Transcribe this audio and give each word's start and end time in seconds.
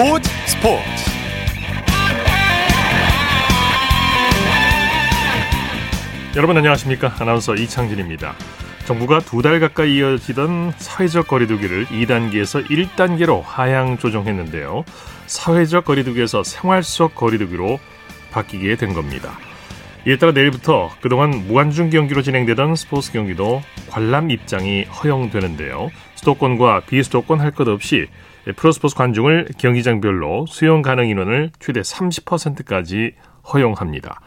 스포츠 0.00 0.30
스포츠. 0.46 0.82
여러분 6.34 6.56
안녕하십니까? 6.56 7.14
아나운서 7.18 7.54
이창진입니다. 7.54 8.34
정부가 8.86 9.18
두 9.18 9.42
달 9.42 9.60
가까이 9.60 9.96
이어지던 9.98 10.72
사회적 10.78 11.28
거리두기를 11.28 11.84
2단계에서 11.84 12.66
1단계로 12.66 13.42
하향 13.44 13.98
조정했는데요. 13.98 14.84
사회적 15.26 15.84
거리두기에서 15.84 16.44
생활 16.44 16.82
속 16.82 17.14
거리두기로 17.14 17.78
바뀌게 18.30 18.76
된 18.76 18.94
겁니다. 18.94 19.38
이에 20.06 20.16
따라 20.16 20.32
내일부터 20.32 20.88
그동안 21.02 21.28
무관중 21.46 21.90
경기로 21.90 22.22
진행되던 22.22 22.74
스포츠 22.74 23.12
경기도 23.12 23.60
관람 23.90 24.30
입장이 24.30 24.84
허용되는데요. 24.84 25.90
수도권과 26.14 26.84
비수도권 26.88 27.38
할 27.38 27.50
것 27.50 27.68
없이 27.68 28.06
프로스포츠 28.56 28.94
관중을 28.96 29.48
경기장별로 29.58 30.46
수용 30.46 30.82
가능 30.82 31.08
인원을 31.08 31.50
최대 31.58 31.80
30%까지 31.80 33.14
허용합니다. 33.52 34.20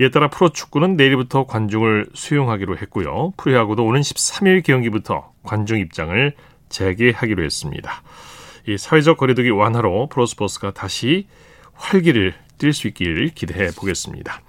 이에 0.00 0.10
따라 0.10 0.28
프로축구는 0.28 0.96
내일부터 0.96 1.44
관중을 1.44 2.06
수용하기로 2.14 2.78
했고요. 2.78 3.32
프로야구도 3.36 3.84
오는 3.84 4.00
13일 4.00 4.62
경기부터 4.64 5.32
관중 5.42 5.78
입장을 5.78 6.34
재개하기로 6.70 7.44
했습니다. 7.44 8.02
이 8.66 8.78
사회적 8.78 9.18
거리두기 9.18 9.50
완화로 9.50 10.08
프로스포츠가 10.08 10.72
다시 10.72 11.26
활기를 11.74 12.34
띨 12.58 12.72
수 12.72 12.88
있기를 12.88 13.30
기대해 13.30 13.70
보겠습니다. 13.76 14.40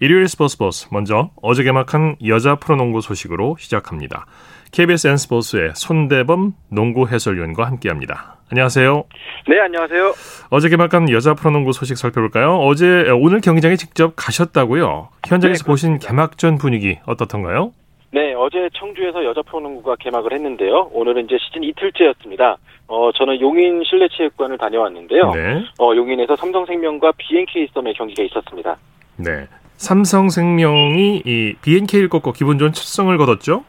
일요일 0.00 0.28
스포츠 0.28 0.58
버스 0.58 0.86
먼저 0.90 1.30
어제 1.40 1.62
개막한 1.62 2.16
여자 2.26 2.56
프로농구 2.56 3.00
소식으로 3.00 3.56
시작합니다. 3.58 4.26
KBS 4.72 5.06
N스포츠의 5.08 5.72
손대범 5.74 6.52
농구 6.68 7.08
해설위원과 7.08 7.64
함께합니다. 7.66 8.38
안녕하세요. 8.54 9.02
네, 9.48 9.58
안녕하세요. 9.58 10.14
어제 10.50 10.68
개막한 10.68 11.10
여자 11.10 11.34
프로농구 11.34 11.72
소식 11.72 11.98
살펴볼까요? 11.98 12.60
어제 12.60 13.10
오늘 13.10 13.40
경기장에 13.40 13.74
직접 13.74 14.12
가셨다고요. 14.14 15.08
현장에서 15.26 15.64
네, 15.64 15.66
보신 15.66 15.98
개막전 15.98 16.58
분위기 16.58 16.98
어떻던가요? 17.04 17.72
네, 18.12 18.32
어제 18.34 18.70
청주에서 18.74 19.24
여자 19.24 19.42
프로농구가 19.42 19.96
개막을 19.98 20.32
했는데요. 20.32 20.90
오늘은 20.92 21.24
이제 21.24 21.36
시즌 21.40 21.64
이틀째였습니다. 21.64 22.56
어, 22.86 23.10
저는 23.16 23.40
용인 23.40 23.82
실내체육관을 23.84 24.56
다녀왔는데요. 24.56 25.32
네. 25.32 25.64
어, 25.80 25.96
용인에서 25.96 26.36
삼성생명과 26.36 27.10
BNK 27.18 27.66
썸의 27.74 27.94
경기가 27.94 28.22
있었습니다. 28.22 28.76
네. 29.16 29.48
삼성생명이 29.78 31.22
이 31.26 31.54
BNK를 31.60 32.08
꺾고 32.08 32.30
기분 32.30 32.60
좋은 32.60 32.72
첫 32.72 32.84
승을 32.84 33.18
거뒀죠? 33.18 33.64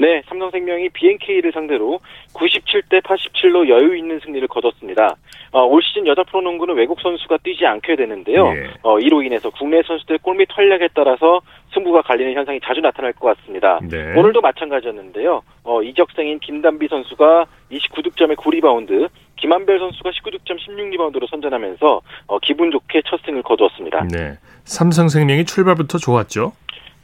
네, 0.00 0.22
삼성생명이 0.28 0.88
BNK를 0.88 1.52
상대로 1.52 2.00
97대 2.32 3.02
87로 3.02 3.68
여유 3.68 3.94
있는 3.94 4.18
승리를 4.24 4.48
거뒀습니다. 4.48 5.16
어, 5.52 5.64
올 5.64 5.82
시즌 5.82 6.06
여자 6.06 6.22
프로농구는 6.22 6.74
외국 6.74 6.98
선수가 7.02 7.36
뛰지 7.44 7.66
않게 7.66 7.96
되는데요. 7.96 8.46
예. 8.56 8.70
어, 8.82 8.98
이로 8.98 9.22
인해서 9.22 9.50
국내 9.50 9.82
선수들의 9.82 10.20
골밑 10.22 10.48
활약에 10.52 10.88
따라서 10.94 11.42
승부가 11.74 12.00
갈리는 12.00 12.32
현상이 12.32 12.60
자주 12.64 12.80
나타날 12.80 13.12
것 13.12 13.36
같습니다. 13.36 13.78
네. 13.82 14.14
오늘도 14.18 14.40
마찬가지였는데요. 14.40 15.42
어, 15.64 15.82
이적생인 15.82 16.38
김단비 16.38 16.88
선수가 16.88 17.44
29득점에 17.70 18.36
9리바운드, 18.36 19.10
김한별 19.36 19.80
선수가 19.80 20.10
19득점 20.10 20.56
16리바운드로 20.66 21.28
선전하면서 21.28 22.00
어, 22.26 22.38
기분 22.38 22.70
좋게 22.70 23.02
첫 23.04 23.20
승을 23.26 23.42
거두었습니다. 23.42 24.06
네. 24.10 24.38
삼성생명이 24.64 25.44
출발부터 25.44 25.98
좋았죠? 25.98 26.52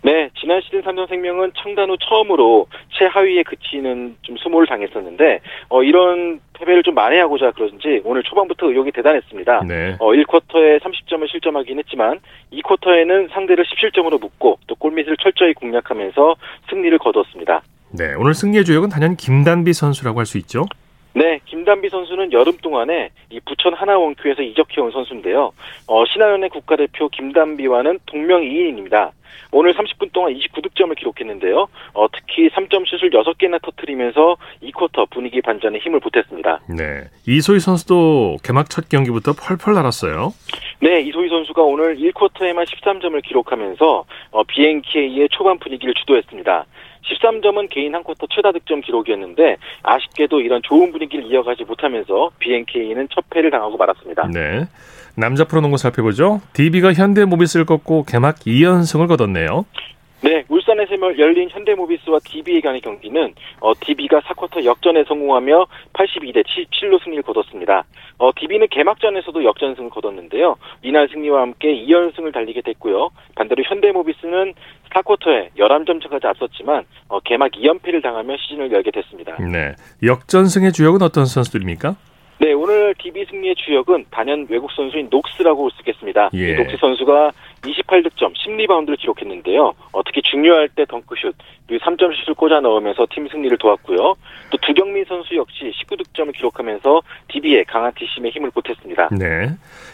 네, 0.06 0.30
지난 0.38 0.60
시즌 0.60 0.82
삼성생명은 0.82 1.50
창단 1.56 1.90
후 1.90 1.96
처음으로 1.98 2.68
최하위에 2.96 3.42
그치는 3.42 4.14
좀 4.22 4.36
수모를 4.36 4.68
당했었는데 4.68 5.40
어, 5.68 5.82
이런 5.82 6.38
패배를 6.52 6.84
좀 6.84 6.94
만회하고자 6.94 7.50
그런지 7.50 8.02
오늘 8.04 8.22
초반부터 8.22 8.68
의욕이 8.68 8.92
대단했습니다. 8.92 9.64
네. 9.66 9.96
어, 9.98 10.12
1쿼터에 10.12 10.80
30점을 10.80 11.28
실점하긴 11.28 11.80
했지만 11.80 12.20
2쿼터에는 12.52 13.32
상대를 13.32 13.64
17점으로 13.64 14.20
묶고 14.20 14.60
또 14.68 14.76
골밑을 14.76 15.16
철저히 15.16 15.52
공략하면서 15.54 16.36
승리를 16.70 16.96
거두었습니다. 16.98 17.62
네, 17.98 18.14
오늘 18.16 18.32
승리의 18.34 18.64
주역은 18.64 18.90
단연 18.90 19.16
김단비 19.16 19.72
선수라고 19.72 20.20
할 20.20 20.26
수 20.26 20.38
있죠. 20.38 20.66
네, 21.16 21.40
김단비 21.46 21.88
선수는 21.88 22.30
여름 22.32 22.58
동안에 22.58 23.08
이 23.30 23.40
부천 23.40 23.72
하나원큐에서 23.72 24.42
이적해온 24.42 24.90
선수인데요. 24.90 25.52
어, 25.86 26.04
신하연의 26.04 26.50
국가대표 26.50 27.08
김단비와는 27.08 28.00
동명이인입니다. 28.04 29.12
오늘 29.50 29.72
30분 29.72 30.12
동안 30.12 30.34
29득점을 30.34 30.94
기록했는데요. 30.94 31.68
어, 31.94 32.06
특히 32.12 32.50
3점 32.50 32.86
슛을 32.86 33.08
6개나 33.08 33.62
터트리면서 33.62 34.36
2쿼터 34.62 35.08
분위기 35.08 35.40
반전에 35.40 35.78
힘을 35.78 36.00
보탰습니다. 36.00 36.60
네. 36.76 37.04
이소희 37.26 37.60
선수도 37.60 38.36
개막 38.44 38.68
첫 38.68 38.90
경기부터 38.90 39.32
펄펄 39.32 39.72
날았어요. 39.72 40.34
네, 40.80 41.00
이소희 41.00 41.30
선수가 41.30 41.62
오늘 41.62 41.96
1쿼터에만 41.96 42.66
13점을 42.66 43.22
기록하면서 43.22 44.04
어, 44.32 44.42
BNK의 44.44 45.28
초반 45.30 45.58
분위기를 45.58 45.94
주도했습니다. 45.94 46.66
13점은 47.06 47.68
개인 47.70 47.94
한 47.94 48.02
쿼터 48.02 48.26
최다 48.30 48.52
득점 48.52 48.80
기록이었는데 48.80 49.56
아쉽게도 49.82 50.40
이런 50.40 50.60
좋은 50.62 50.92
분위기를 50.92 51.24
이어가지 51.26 51.64
못하면서 51.64 52.30
BNK는 52.38 53.08
첫 53.12 53.24
패를 53.30 53.50
당하고 53.50 53.76
말았습니다. 53.76 54.28
네. 54.32 54.66
남자 55.14 55.44
프로농구 55.44 55.78
살펴보죠. 55.78 56.40
DB가 56.52 56.92
현대모비스를 56.92 57.64
꺾고 57.64 58.04
개막 58.04 58.36
2연승을 58.40 59.08
거뒀네요. 59.08 59.64
네, 60.26 60.44
울산에서 60.48 60.96
열린 61.18 61.48
현대모비스와 61.50 62.18
DB의 62.24 62.60
간의 62.60 62.80
경기는 62.80 63.32
어, 63.60 63.72
DB가 63.78 64.20
4쿼터 64.22 64.64
역전에 64.64 65.04
성공하며 65.04 65.66
82대 65.92 66.44
77로 66.44 67.00
승리를 67.04 67.22
거뒀습니다. 67.22 67.84
어, 68.18 68.30
DB는 68.34 68.66
개막전에서도 68.68 69.44
역전승을 69.44 69.90
거뒀는데요. 69.90 70.56
이날 70.82 71.08
승리와 71.08 71.42
함께 71.42 71.68
2연승을 71.86 72.34
달리게 72.34 72.62
됐고요. 72.62 73.10
반대로 73.36 73.62
현대모비스는 73.68 74.54
4쿼터에 74.94 75.50
11점 75.56 76.02
차까지 76.02 76.26
앞섰지만 76.26 76.84
어, 77.08 77.20
개막 77.20 77.52
2연패를 77.52 78.02
당하며 78.02 78.36
시즌을 78.36 78.72
열게 78.72 78.90
됐습니다. 78.90 79.36
네, 79.36 79.76
역전승의 80.02 80.72
주역은 80.72 81.02
어떤 81.02 81.26
선수들입니까? 81.26 81.94
네, 82.38 82.52
오늘 82.52 82.94
DB 82.98 83.24
승리의 83.30 83.54
주역은 83.56 84.06
단연 84.10 84.46
외국 84.50 84.70
선수인 84.72 85.08
녹스라고 85.10 85.62
볼수 85.62 85.76
있겠습니다. 85.80 86.28
예. 86.34 86.56
녹스 86.56 86.76
선수가 86.78 87.32
28득점, 87.62 88.34
10리바운드를 88.34 88.98
기록했는데요. 88.98 89.72
중요할 90.46 90.68
때 90.68 90.84
덩크슛, 90.86 91.34
그리고 91.66 91.84
3점 91.84 92.14
슛을 92.24 92.34
꽂아 92.34 92.60
넣으면서 92.60 93.06
팀 93.10 93.28
승리를 93.28 93.58
도왔고요. 93.58 94.14
또 94.50 94.58
두경민 94.62 95.04
선수 95.06 95.34
역시 95.34 95.72
19득점을 95.82 96.32
기록하면서 96.36 97.02
DB의 97.28 97.64
강한 97.64 97.92
뒷심에 97.94 98.30
힘을 98.30 98.50
보탰습니다. 98.52 99.08
네. 99.18 99.50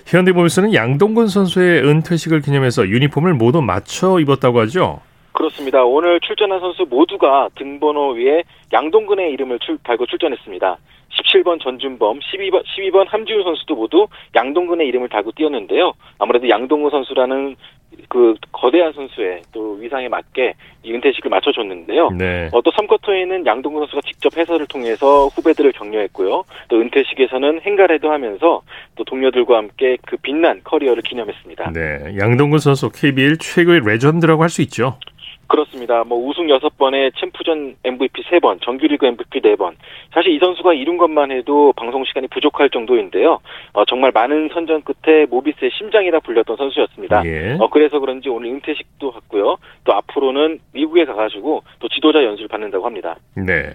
현대모비스는 0.06 0.74
양동근 0.74 1.28
선수의 1.28 1.82
은퇴식을 1.84 2.42
기념해서 2.42 2.86
유니폼을 2.86 3.34
모두 3.34 3.62
맞춰 3.62 4.20
입었다고 4.20 4.60
하죠? 4.60 5.00
그렇습니다. 5.32 5.82
오늘 5.82 6.20
출전한 6.20 6.60
선수 6.60 6.84
모두가 6.88 7.48
등번호 7.54 8.12
위에 8.12 8.44
양동근의 8.72 9.32
이름을 9.32 9.58
출, 9.60 9.78
달고 9.78 10.06
출전했습니다. 10.06 10.76
17번 11.12 11.62
전준범, 11.62 12.20
12번, 12.20 12.62
12번 12.64 13.08
함지우 13.08 13.42
선수도 13.42 13.74
모두 13.74 14.06
양동근의 14.34 14.86
이름을 14.88 15.08
달고 15.08 15.32
뛰었는데요. 15.32 15.92
아무래도 16.18 16.48
양동근 16.48 16.90
선수라는 16.90 17.56
그 18.08 18.34
거대한 18.52 18.92
선수의 18.92 19.42
또 19.52 19.72
위상에 19.74 20.08
맞게 20.08 20.54
이 20.82 20.92
은퇴식을 20.92 21.30
맞춰줬는데요. 21.30 22.10
네. 22.10 22.48
어, 22.52 22.60
또 22.62 22.70
3쿼터에는 22.70 23.46
양동근 23.46 23.80
선수가 23.82 24.02
직접 24.06 24.36
해설을 24.36 24.66
통해서 24.66 25.26
후배들을 25.28 25.72
격려했고요. 25.72 26.44
또 26.68 26.80
은퇴식에서는 26.80 27.60
행가래도 27.62 28.10
하면서 28.10 28.62
또 28.96 29.04
동료들과 29.04 29.56
함께 29.56 29.96
그 30.06 30.16
빛난 30.18 30.60
커리어를 30.64 31.02
기념했습니다. 31.02 31.72
네, 31.72 32.16
양동근 32.18 32.58
선수 32.58 32.90
KBL 32.90 33.38
최고의 33.38 33.80
레전드라고 33.84 34.42
할 34.42 34.52
수 34.52 34.60
있죠. 34.62 34.98
그렇습니다. 35.52 36.02
뭐 36.04 36.18
우승 36.18 36.46
6번에 36.46 37.12
챔프전 37.20 37.76
MVP 37.84 38.22
3번, 38.22 38.62
정규리그 38.62 39.04
MVP 39.04 39.42
4번. 39.42 39.74
사실 40.10 40.32
이 40.32 40.38
선수가 40.38 40.72
이룬 40.72 40.96
것만 40.96 41.30
해도 41.30 41.74
방송 41.76 42.06
시간이 42.06 42.28
부족할 42.28 42.70
정도인데요. 42.70 43.38
어, 43.74 43.84
정말 43.84 44.12
많은 44.12 44.48
선전 44.54 44.82
끝에 44.82 45.26
모비스의 45.26 45.70
심장이라 45.76 46.20
불렸던 46.20 46.56
선수였습니다. 46.56 47.22
예. 47.26 47.58
어, 47.60 47.68
그래서 47.68 47.98
그런지 47.98 48.30
오늘 48.30 48.48
은퇴식도 48.48 49.12
했고요. 49.14 49.58
또 49.84 49.92
앞으로는 49.92 50.58
미국에 50.72 51.04
가가지고 51.04 51.62
또 51.80 51.88
지도자 51.88 52.24
연수를 52.24 52.48
받는다고 52.48 52.86
합니다. 52.86 53.16
네. 53.36 53.74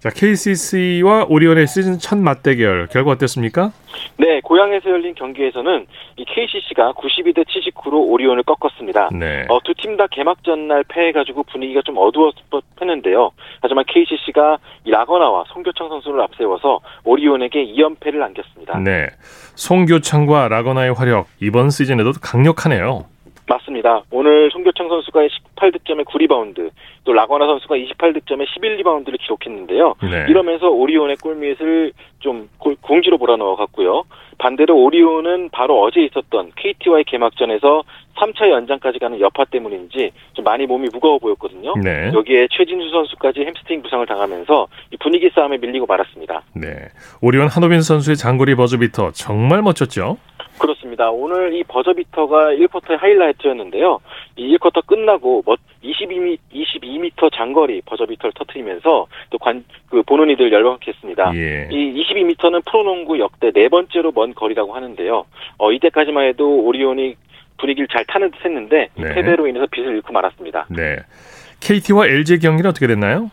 자, 0.00 0.10
KCC와 0.10 1.26
오리온의 1.28 1.66
시즌 1.66 1.98
첫 1.98 2.16
맞대결 2.18 2.86
결과 2.86 3.10
어땠습니까? 3.10 3.72
네, 4.16 4.40
고향에서 4.44 4.90
열린 4.90 5.12
경기에서는 5.16 5.86
이 6.16 6.24
KCC가 6.24 6.92
92대 6.92 7.44
79로 7.44 7.94
오리온을 8.08 8.44
꺾었습니다. 8.44 9.08
네. 9.12 9.44
어, 9.48 9.58
두 9.64 9.74
팀 9.74 9.96
다 9.96 10.06
개막전 10.06 10.68
날 10.68 10.84
패해가지고 10.86 11.42
분위기가 11.50 11.82
좀 11.84 11.96
어두웠었는데요. 11.98 13.32
하지만 13.60 13.84
KCC가 13.88 14.58
이 14.84 14.90
라거나와 14.92 15.42
송교창 15.48 15.88
선수를 15.88 16.20
앞세워서 16.20 16.78
오리온에게 17.02 17.64
2연패를 17.66 18.22
안겼습니다. 18.22 18.78
네, 18.78 19.08
송교창과 19.56 20.46
라거나의 20.46 20.92
활약 20.94 21.26
이번 21.40 21.70
시즌에도 21.70 22.12
강력하네요. 22.22 23.06
맞습니다. 23.48 24.02
오늘 24.10 24.50
송교창 24.50 24.88
선수가 24.88 25.20
18득점에 25.56 26.04
9리바운드, 26.04 26.70
또 27.04 27.12
라건아 27.12 27.46
선수가 27.46 27.76
28득점에 27.76 28.46
11리바운드를 28.46 29.18
기록했는데요. 29.20 29.94
네. 30.02 30.26
이러면서 30.28 30.68
오리온의 30.68 31.16
골밑을 31.16 31.92
좀 32.20 32.48
골- 32.58 32.76
궁지로 32.80 33.16
몰아넣어갔고요. 33.18 34.04
반대로 34.38 34.76
오리온은 34.76 35.48
바로 35.50 35.80
어제 35.82 36.00
있었던 36.04 36.52
KT와의 36.56 37.04
개막전에서 37.04 37.82
3차 38.16 38.50
연장까지 38.50 38.98
가는 38.98 39.18
여파 39.20 39.44
때문인지 39.44 40.10
좀 40.34 40.44
많이 40.44 40.66
몸이 40.66 40.88
무거워 40.92 41.18
보였거든요. 41.18 41.74
네. 41.82 42.10
여기에 42.12 42.48
최진수 42.50 42.90
선수까지 42.90 43.40
햄스트링 43.40 43.82
부상을 43.82 44.04
당하면서 44.06 44.68
이 44.92 44.96
분위기 44.98 45.30
싸움에 45.34 45.56
밀리고 45.58 45.86
말았습니다. 45.86 46.42
네. 46.54 46.68
오리온 47.22 47.48
한호빈 47.48 47.80
선수의 47.82 48.16
장거리 48.16 48.54
버저비터 48.54 49.12
정말 49.12 49.62
멋졌죠? 49.62 50.18
그렇습니다. 50.58 51.10
오늘 51.10 51.54
이 51.54 51.62
버저비터가 51.64 52.52
1쿼터의 52.52 52.98
하이라이트였는데요. 52.98 54.00
이 54.36 54.56
1쿼터 54.56 54.84
끝나고 54.86 55.42
뭐 55.44 55.56
22m, 55.82 56.38
22m 56.52 57.32
장거리 57.32 57.80
버저비터를 57.82 58.32
터트리면서 58.34 59.06
또 59.30 59.38
관, 59.38 59.64
그 59.88 60.02
보는 60.02 60.30
이들 60.30 60.52
열광케 60.52 60.90
했습니다. 60.90 61.32
예. 61.34 61.68
이 61.70 62.02
22m는 62.02 62.64
프로농구 62.64 63.18
역대 63.18 63.50
네 63.52 63.68
번째로 63.68 64.12
먼 64.14 64.34
거리라고 64.34 64.74
하는데요. 64.74 65.24
어, 65.58 65.72
이때까지만 65.72 66.26
해도 66.26 66.64
오리온이 66.64 67.14
분위기를 67.58 67.88
잘 67.88 68.04
타는 68.06 68.30
듯 68.30 68.44
했는데 68.44 68.88
이 68.96 69.02
네. 69.02 69.14
패배로 69.14 69.46
인해서 69.46 69.66
빛을 69.70 69.96
잃고 69.96 70.12
말았습니다. 70.12 70.66
네. 70.70 70.96
KT와 71.60 72.06
LG 72.06 72.38
경기는 72.38 72.70
어떻게 72.70 72.86
됐나요? 72.86 73.30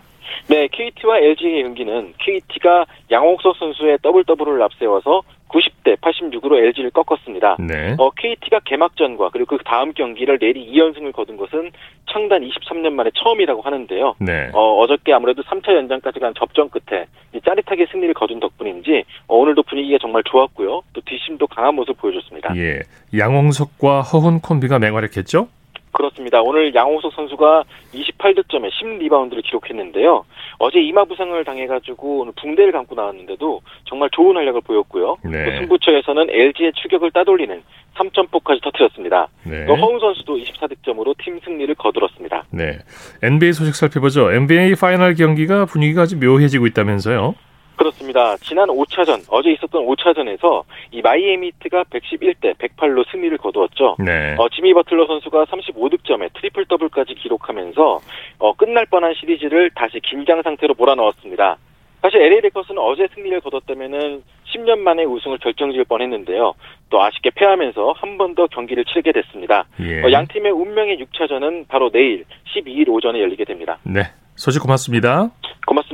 네, 0.47 0.67
KT와 0.71 1.19
LG의 1.19 1.63
경기는 1.63 2.13
KT가 2.17 2.85
양홍석 3.09 3.55
선수의 3.57 3.99
더블 4.01 4.23
더블을 4.25 4.61
앞세워서 4.61 5.23
90 5.47 5.74
대 5.85 5.95
86으로 5.95 6.57
LG를 6.57 6.89
꺾었습니다. 6.89 7.57
네. 7.59 7.95
어, 7.97 8.09
KT가 8.09 8.59
개막전과 8.65 9.29
그리고 9.29 9.55
그 9.55 9.63
다음 9.63 9.93
경기를 9.93 10.39
내리 10.39 10.65
2연승을 10.73 11.13
거둔 11.13 11.37
것은 11.37 11.71
창단 12.11 12.41
23년 12.41 12.93
만에 12.93 13.11
처음이라고 13.13 13.61
하는데요. 13.61 14.15
네. 14.19 14.49
어, 14.53 14.79
어저께 14.79 15.13
아무래도 15.13 15.43
3차 15.43 15.75
연장까지 15.75 16.19
간 16.19 16.33
접전 16.37 16.69
끝에 16.69 17.05
이 17.33 17.39
짜릿하게 17.39 17.85
승리를 17.91 18.13
거둔 18.15 18.39
덕분인지 18.39 19.03
어, 19.27 19.37
오늘도 19.37 19.63
분위기가 19.63 19.99
정말 20.01 20.23
좋았고요. 20.25 20.81
또 20.91 21.01
뒷심도 21.05 21.47
강한 21.47 21.75
모습을 21.75 21.95
보여줬습니다. 22.01 22.57
예. 22.57 22.81
양홍석과 23.15 24.01
허훈 24.01 24.41
콤비가 24.41 24.79
맹활약했죠? 24.79 25.47
그렇습니다. 25.95 26.41
오늘 26.41 26.75
양홍석 26.75 27.13
선수가 27.13 27.63
28득점에 27.93 28.69
10리바운드를 28.69 29.43
기록했는데요. 29.43 30.25
어제 30.59 30.79
이마 30.79 31.05
부상을 31.05 31.41
당해가지고 31.43 32.19
오늘 32.19 32.33
붕대를 32.35 32.73
감고 32.73 32.95
나왔는데도 32.95 33.61
정말 33.85 34.09
좋은 34.11 34.35
활약을 34.35 34.61
보였고요. 34.61 35.17
네. 35.23 35.45
또 35.45 35.51
승부처에서는 35.51 36.29
LG의 36.29 36.73
추격을 36.73 37.11
따돌리는 37.11 37.63
3점포까지 37.95 38.61
터뜨렸습니다. 38.61 39.29
네. 39.43 39.65
또 39.65 39.75
허훈 39.75 39.99
선수도 39.99 40.35
24득점으로 40.35 41.15
팀 41.23 41.39
승리를 41.39 41.73
거들었습니다. 41.75 42.43
네. 42.51 42.79
NBA 43.23 43.53
소식 43.53 43.75
살펴보죠. 43.75 44.33
NBA 44.33 44.75
파이널 44.75 45.15
경기가 45.15 45.65
분위기가 45.65 46.01
아주 46.01 46.17
묘해지고 46.17 46.67
있다면서요? 46.67 47.35
그렇습니다. 47.75 48.37
지난 48.37 48.67
5차전, 48.69 49.23
어제 49.29 49.51
있었던 49.51 49.85
5차전에서 49.85 50.63
이 50.91 51.01
마이애미 51.01 51.47
히트가 51.47 51.83
111대 51.85 52.55
108로 52.57 53.09
승리를 53.11 53.37
거두었죠. 53.37 53.95
네. 53.99 54.35
어, 54.37 54.49
지미 54.49 54.73
버틀러 54.73 55.05
선수가 55.07 55.45
35득점에 55.45 56.29
트리플 56.33 56.65
더블까지 56.65 57.15
기록하면서 57.15 57.99
어, 58.39 58.53
끝날 58.55 58.85
뻔한 58.85 59.13
시리즈를 59.19 59.69
다시 59.75 59.99
긴장 59.99 60.41
상태로 60.41 60.75
몰아넣었습니다. 60.77 61.57
사실 62.01 62.21
LA 62.21 62.41
레이커스는 62.41 62.79
어제 62.79 63.07
승리를 63.15 63.41
거뒀다면은 63.41 64.21
10년 64.53 64.77
만에 64.79 65.03
우승을 65.05 65.39
결정지을 65.39 65.85
뻔했는데요. 65.85 66.53
또 66.91 67.01
아쉽게 67.03 67.31
패하면서 67.33 67.93
한 67.97 68.17
번 68.17 68.35
더 68.35 68.45
경기를 68.47 68.85
치르게 68.85 69.11
됐습니다. 69.11 69.65
예. 69.79 70.03
어, 70.03 70.11
양 70.11 70.27
팀의 70.27 70.51
운명의 70.51 70.97
6차전은 71.03 71.67
바로 71.67 71.89
내일 71.89 72.25
12일 72.53 72.89
오전에 72.89 73.19
열리게 73.21 73.43
됩니다. 73.45 73.79
네. 73.83 74.01
소식 74.35 74.61
고맙습니다. 74.61 75.31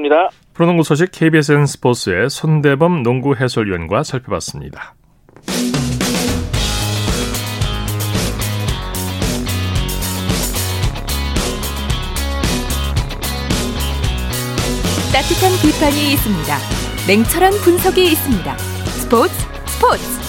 고맙습니다. 0.01 0.29
프로농구 0.53 0.83
소식 0.83 1.11
KBSN 1.11 1.65
스포츠의 1.65 2.29
손대범 2.29 3.03
농구 3.03 3.35
해설위원과 3.35 4.03
살펴봤습니다. 4.03 4.95
따뜻한 15.13 15.51
비판이 15.61 16.13
있습니다. 16.13 16.57
냉철한 17.07 17.53
분석이 17.63 18.03
있습니다. 18.03 18.57
스포츠 18.57 19.33
스포츠 19.67 20.20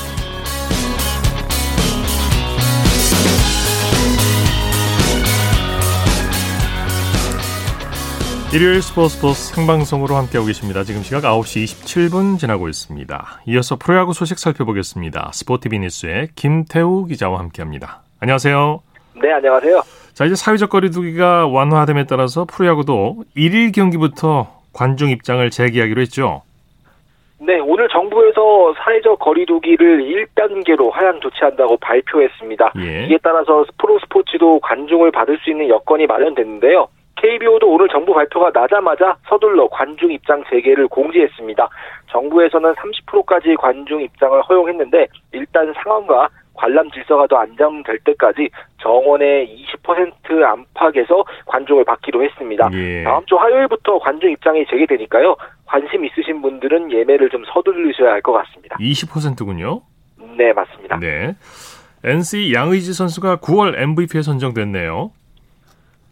일요일 8.54 8.82
스포츠 8.82 9.16
스포츠 9.16 9.54
생방송으로 9.54 10.14
함께하고 10.14 10.46
계십니다. 10.46 10.84
지금 10.84 11.00
시각 11.00 11.22
9시 11.22 11.64
27분 11.64 12.38
지나고 12.38 12.68
있습니다. 12.68 13.40
이어서 13.46 13.76
프로야구 13.76 14.12
소식 14.12 14.38
살펴보겠습니다. 14.38 15.30
스포티비 15.32 15.78
뉴스의 15.78 16.28
김태우 16.36 17.06
기자와 17.06 17.38
함께합니다. 17.38 18.02
안녕하세요. 18.20 18.82
네, 19.22 19.32
안녕하세요. 19.32 19.80
자, 20.12 20.26
이제 20.26 20.34
사회적 20.34 20.68
거리두기가 20.68 21.46
완화됨에 21.46 22.04
따라서 22.04 22.44
프로야구도 22.44 23.24
1일 23.34 23.74
경기부터 23.74 24.60
관중 24.74 25.08
입장을 25.08 25.48
재개하기로 25.48 26.02
했죠. 26.02 26.42
네, 27.38 27.58
오늘 27.58 27.88
정부에서 27.88 28.74
사회적 28.84 29.18
거리두기를 29.18 30.26
1단계로 30.36 30.92
하향 30.92 31.20
조치한다고 31.20 31.78
발표했습니다. 31.78 32.72
예. 32.80 33.06
이에 33.06 33.18
따라서 33.22 33.64
프로 33.78 33.98
스포츠도 34.00 34.60
관중을 34.60 35.10
받을 35.10 35.38
수 35.38 35.48
있는 35.48 35.70
여건이 35.70 36.06
마련됐는데요. 36.06 36.88
KBO도 37.22 37.68
오늘 37.70 37.88
정부 37.88 38.12
발표가 38.12 38.50
나자마자 38.52 39.16
서둘러 39.28 39.68
관중 39.68 40.10
입장 40.10 40.42
재개를 40.50 40.88
공지했습니다. 40.88 41.68
정부에서는 42.10 42.74
30%까지 42.74 43.54
관중 43.54 44.02
입장을 44.02 44.42
허용했는데 44.42 45.06
일단 45.30 45.72
상황과 45.82 46.28
관람 46.54 46.90
질서가 46.90 47.26
더 47.28 47.36
안정될 47.36 48.00
때까지 48.04 48.50
정원의 48.82 49.56
20% 49.86 50.42
안팎에서 50.42 51.24
관중을 51.46 51.84
받기로 51.84 52.24
했습니다. 52.24 52.68
예. 52.72 53.04
다음 53.04 53.24
주 53.26 53.36
화요일부터 53.36 54.00
관중 54.00 54.32
입장이 54.32 54.66
재개되니까요. 54.66 55.36
관심 55.64 56.04
있으신 56.04 56.42
분들은 56.42 56.90
예매를 56.92 57.30
좀 57.30 57.44
서두르셔야 57.52 58.12
할 58.12 58.22
것 58.22 58.32
같습니다. 58.32 58.76
20%군요. 58.78 59.80
네, 60.36 60.52
맞습니다. 60.52 60.98
네. 60.98 61.34
NC 62.04 62.52
양의지 62.52 62.92
선수가 62.94 63.36
9월 63.36 63.78
MVP에 63.80 64.22
선정됐네요. 64.22 65.12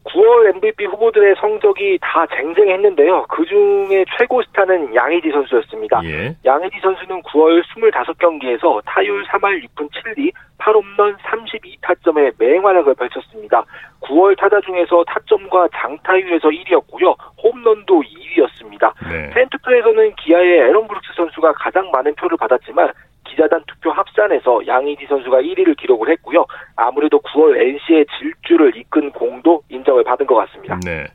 9월 0.04 0.56
MVP 0.56 0.86
후보들의 0.86 1.34
성적이 1.38 1.98
다 2.00 2.26
쟁쟁했는데요. 2.34 3.26
그 3.28 3.44
중에 3.44 4.04
최고 4.16 4.42
스타는 4.42 4.94
양의지 4.94 5.30
선수였습니다. 5.30 6.00
예. 6.04 6.34
양의지 6.44 6.78
선수는 6.80 7.22
9월 7.22 7.62
25경기에서 7.64 8.80
타율 8.86 9.22
3할 9.24 9.62
6분 9.64 9.90
7리, 9.90 10.32
8홈런 10.58 11.16
32타점의 11.18 12.34
맹활약을 12.38 12.94
펼쳤습니다. 12.94 13.64
9월 14.00 14.38
타자 14.38 14.60
중에서 14.60 15.04
타점과 15.04 15.68
장타율에서 15.74 16.48
1위였고요. 16.48 17.14
홈런도 17.42 18.02
2위였습니다. 18.02 18.92
네. 19.08 19.30
팬 19.30 19.48
투표에서는 19.50 20.14
기아의 20.16 20.58
에런 20.60 20.86
브룩스 20.88 21.12
선수가 21.14 21.52
가장 21.52 21.90
많은 21.90 22.14
표를 22.14 22.36
받았지만 22.38 22.90
기자단 23.30 23.62
투표 23.66 23.90
합산에서 23.90 24.66
양의지 24.66 25.06
선수가 25.08 25.38
1위를 25.40 25.76
기록을 25.76 26.10
했고요. 26.10 26.44
아무래도 26.76 27.20
9월 27.20 27.56
NC의 27.56 28.06
질주를 28.18 28.76
이끈 28.76 29.10
공도 29.12 29.62
인정을 29.68 30.04
받은 30.04 30.26
것 30.26 30.34
같습니다. 30.34 30.78
네. 30.84 31.06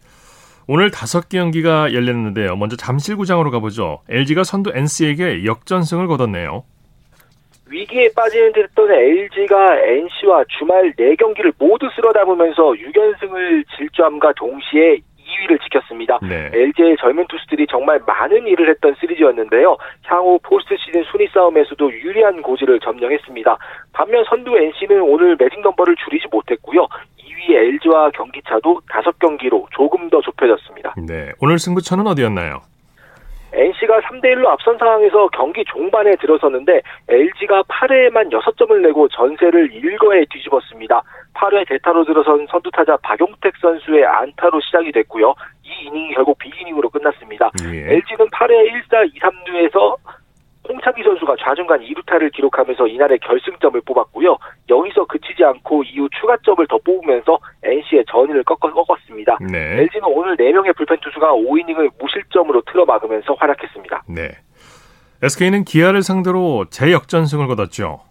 오늘 0.68 0.90
다섯 0.90 1.30
경기가 1.30 1.94
열렸는데요. 1.94 2.56
먼저 2.56 2.76
잠실구장으로 2.76 3.52
가보죠. 3.52 4.02
LG가 4.10 4.44
선두 4.44 4.72
NC에게 4.74 5.46
역전승을 5.46 6.08
거뒀네요. 6.08 6.64
위기에 7.68 8.10
빠지는 8.16 8.54
듯 8.54 8.64
했던 8.64 8.92
LG가 8.92 9.80
NC와 9.80 10.46
주말 10.58 10.94
4경기를 10.94 11.54
모두 11.58 11.90
쓸어담으면서 11.96 12.74
6연승을 12.74 13.64
질주함과 13.78 14.34
동시에 14.34 15.00
2위를 15.36 15.62
지켰습니다. 15.64 16.20
네. 16.22 16.50
LG의 16.54 16.98
젊은 17.00 17.26
투수들이 17.28 17.68
정말 17.70 18.00
많은 18.06 18.48
일을 18.48 18.70
했던 18.70 18.96
시리즈였는데요. 19.00 19.78
향후 20.04 20.40
포스트 20.44 20.76
시즌 20.78 21.04
순위 21.12 21.28
싸움에서도 21.34 21.92
유리한 21.92 22.42
고지를 22.42 22.80
점령했습니다. 22.80 23.58
반면 23.94 24.24
선두 24.30 24.58
NC는 24.58 25.02
오늘 25.02 25.36
매직 25.38 25.62
넘버를 25.62 25.96
줄이지 26.04 26.28
못했고요. 26.32 26.88
2위 27.18 27.54
LG와 27.54 28.12
경기차도 28.12 28.82
5경기로 28.90 29.68
조금 29.72 30.10
더 30.10 30.22
좁혀졌습니다. 30.22 30.96
네. 31.08 31.32
오늘 31.40 31.60
승부처는 31.60 32.08
어디였나요? 32.08 32.62
NC가 33.96 34.02
3대 34.02 34.26
1로 34.36 34.48
앞선 34.48 34.78
상황에서 34.78 35.28
경기 35.30 35.64
종반에 35.66 36.16
들어섰는데 36.18 36.82
LG가 37.08 37.64
8회에만 37.64 38.32
6점을 38.32 38.82
내고 38.82 39.08
전세를 39.08 39.70
1거에 39.70 40.30
뒤집었습니다. 40.30 41.02
8회 41.34 41.68
대타로 41.68 42.04
들어선 42.06 42.48
선두타자 42.50 42.98
박용택 42.98 43.54
선수의 43.62 44.06
안타로 44.06 44.60
시작이 44.62 44.92
됐고요. 44.92 45.34
이 45.64 45.88
이닝이 45.88 46.14
결국 46.14 46.38
비기닝으로 46.40 46.90
끝났습니다. 46.90 47.52
예. 47.72 47.94
LG는 47.96 48.28
8회 48.28 48.90
1사 48.90 49.16
2, 49.16 49.20
3루에서 49.20 49.96
홍창기 50.68 51.04
선수가 51.04 51.36
좌중간 51.40 51.80
2루타를 51.82 52.32
기록하면서 52.34 52.88
이날의 52.88 53.20
결승점을 53.20 53.80
뽑았고요. 53.82 54.38
여기서 54.70 55.06
그치지 55.06 55.44
않고 55.44 55.84
이후 55.84 56.10
추가점을 56.20 56.66
더 56.68 56.78
뽑으면서 56.80 57.40
NC의 57.64 58.06
전위를 58.10 58.44
꺾었습니다. 58.44 59.38
네. 59.52 59.82
LG는 59.82 60.08
오늘 60.08 60.36
4명의 60.38 60.76
불펜 60.76 60.98
투수가 61.02 61.34
5이닝을 61.34 61.92
무실점으로 62.00 62.62
틀어막으면서 62.72 63.34
활약했습니다. 63.34 64.04
네. 64.08 64.32
SK는 65.22 65.64
기아를 65.64 66.02
상대로 66.02 66.66
재역전승을 66.70 67.48
거뒀죠. 67.48 68.02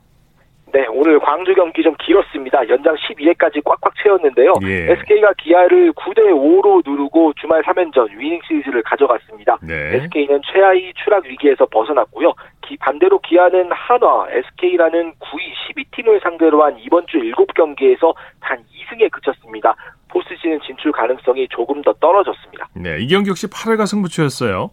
네, 0.74 0.84
오늘 0.90 1.20
광주 1.20 1.54
경기 1.54 1.84
좀 1.84 1.94
길었습니다. 2.00 2.68
연장 2.68 2.96
12회까지 2.96 3.62
꽉꽉 3.64 3.94
채웠는데요. 4.02 4.54
예. 4.64 4.90
SK가 4.90 5.32
기아를 5.38 5.92
9대 5.92 6.18
5로 6.32 6.82
누르고 6.84 7.32
주말 7.34 7.62
3연전 7.62 8.10
위닝 8.18 8.40
시리즈를 8.44 8.82
가져갔습니다. 8.82 9.56
네. 9.62 9.94
SK는 10.02 10.40
최하위 10.52 10.92
추락 10.96 11.26
위기에서 11.26 11.64
벗어났고요. 11.66 12.34
기- 12.66 12.76
반대로 12.78 13.20
기아는 13.20 13.70
한화, 13.70 14.26
SK라는 14.30 15.12
9위, 15.20 15.76
10위 15.76 15.94
팀을 15.94 16.20
상대로 16.24 16.64
한 16.64 16.76
이번 16.80 17.06
주 17.06 17.18
7경기에서 17.18 18.12
단 18.40 18.58
2승에 18.58 19.08
그쳤습니다. 19.12 19.76
포스트시즌 20.08 20.58
진출 20.66 20.90
가능성이 20.90 21.46
조금 21.50 21.82
더 21.82 21.92
떨어졌습니다. 21.94 22.66
네. 22.74 22.98
이 22.98 23.06
경기 23.06 23.30
역시 23.30 23.46
8회가 23.46 23.86
승부처였어요. 23.86 24.70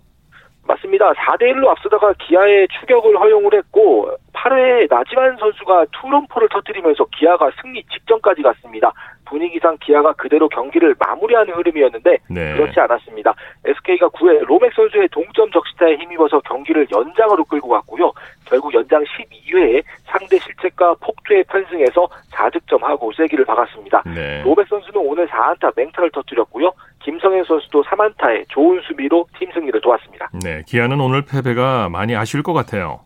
맞습니다. 0.67 1.11
4대 1.13 1.41
1로 1.53 1.67
앞서다가 1.67 2.13
기아의 2.19 2.67
추격을 2.79 3.19
허용을 3.19 3.53
했고 3.55 4.09
8회에 4.41 4.87
나지만 4.89 5.37
선수가 5.37 5.85
투런포를 5.91 6.49
터뜨리면서 6.49 7.05
기아가 7.17 7.51
승리 7.61 7.83
직전까지 7.83 8.41
갔습니다. 8.41 8.91
분위기상 9.25 9.77
기아가 9.79 10.11
그대로 10.13 10.49
경기를 10.49 10.93
마무리하는 10.99 11.53
흐름이었는데 11.53 12.17
네. 12.29 12.53
그렇지 12.53 12.79
않았습니다. 12.79 13.33
SK가 13.63 14.09
9회 14.09 14.45
로맥 14.45 14.73
선수의 14.73 15.07
동점 15.09 15.49
적시타에 15.51 15.95
힘입어서 15.95 16.41
경기를 16.41 16.85
연장으로 16.91 17.45
끌고 17.45 17.69
갔고요. 17.69 18.11
결국 18.45 18.73
연장 18.73 19.03
12회에 19.03 19.83
상대 20.03 20.37
실책과 20.37 20.95
폭투에 20.95 21.43
편승해서 21.43 22.07
4득점하고 22.33 23.13
쐐기를 23.15 23.45
박았습니다. 23.45 24.03
네. 24.13 24.41
로맥 24.43 24.67
선수는 24.67 24.99
오늘 24.99 25.27
4안타 25.27 25.71
맹타를 25.77 26.11
터뜨렸고요. 26.11 26.71
김성현 27.03 27.45
선수도 27.45 27.83
3안타에 27.83 28.45
좋은 28.49 28.81
수비로 28.81 29.27
팀 29.39 29.49
승리를 29.53 29.79
도왔습니다. 29.79 30.29
네. 30.43 30.61
기아는 30.67 30.99
오늘 30.99 31.23
패배가 31.23 31.87
많이 31.89 32.15
아쉬울 32.15 32.43
것 32.43 32.51
같아요. 32.53 32.99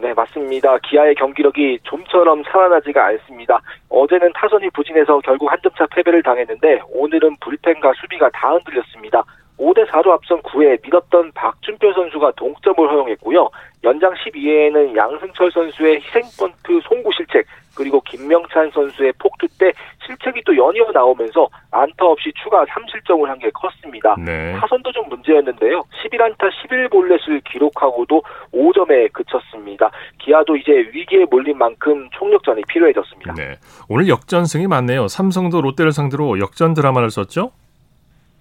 네, 0.00 0.12
맞습니다. 0.14 0.78
기아의 0.78 1.14
경기력이 1.14 1.80
좀처럼 1.84 2.42
살아나지가 2.44 3.06
않습니다. 3.06 3.60
어제는 3.88 4.32
타선이 4.34 4.70
부진해서 4.70 5.20
결국 5.20 5.50
한 5.50 5.58
점 5.62 5.72
차 5.76 5.86
패배를 5.86 6.22
당했는데 6.22 6.80
오늘은 6.90 7.36
불펜과 7.40 7.92
수비가 8.00 8.30
다 8.30 8.52
흔들렸습니다. 8.52 9.24
5대 9.58 9.86
4로 9.88 10.10
앞선 10.10 10.40
9회 10.42 10.78
믿었던 10.84 11.32
박준표 11.32 11.92
선수가 11.94 12.32
동점을 12.36 12.76
허용했고요. 12.78 13.48
연장 13.84 14.12
12회에는 14.14 14.96
양승철 14.96 15.50
선수의 15.52 16.00
희생번트 16.02 16.80
송구 16.88 17.10
실책 17.16 17.46
그리고 17.76 18.00
김명찬 18.00 18.70
선수의 18.72 19.12
폭투 19.18 19.46
때 19.58 19.70
실책이 20.06 20.42
또 20.46 20.56
연이어 20.56 20.90
나오면서 20.92 21.46
안타 21.70 22.06
없이 22.06 22.32
추가 22.42 22.64
3실점을 22.64 23.24
한 23.26 23.36
게 23.38 23.50
컸습니다. 23.50 24.16
네. 24.18 24.54
타선도 24.58 24.90
좀 24.92 25.08
문제였는데요. 25.10 25.82
11안타 26.02 26.50
11볼넷을 26.50 27.42
기록하고도 27.44 28.22
5점에 28.54 29.12
그쳤습니다. 29.12 29.90
기아도 30.18 30.56
이제 30.56 30.72
위기에 30.94 31.26
몰린 31.30 31.58
만큼 31.58 32.08
총력전이 32.12 32.62
필요해졌습니다. 32.68 33.34
네. 33.34 33.56
오늘 33.90 34.08
역전승이 34.08 34.66
많네요. 34.68 35.08
삼성도 35.08 35.60
롯데를 35.60 35.92
상대로 35.92 36.38
역전 36.40 36.72
드라마를 36.72 37.10
썼죠? 37.10 37.52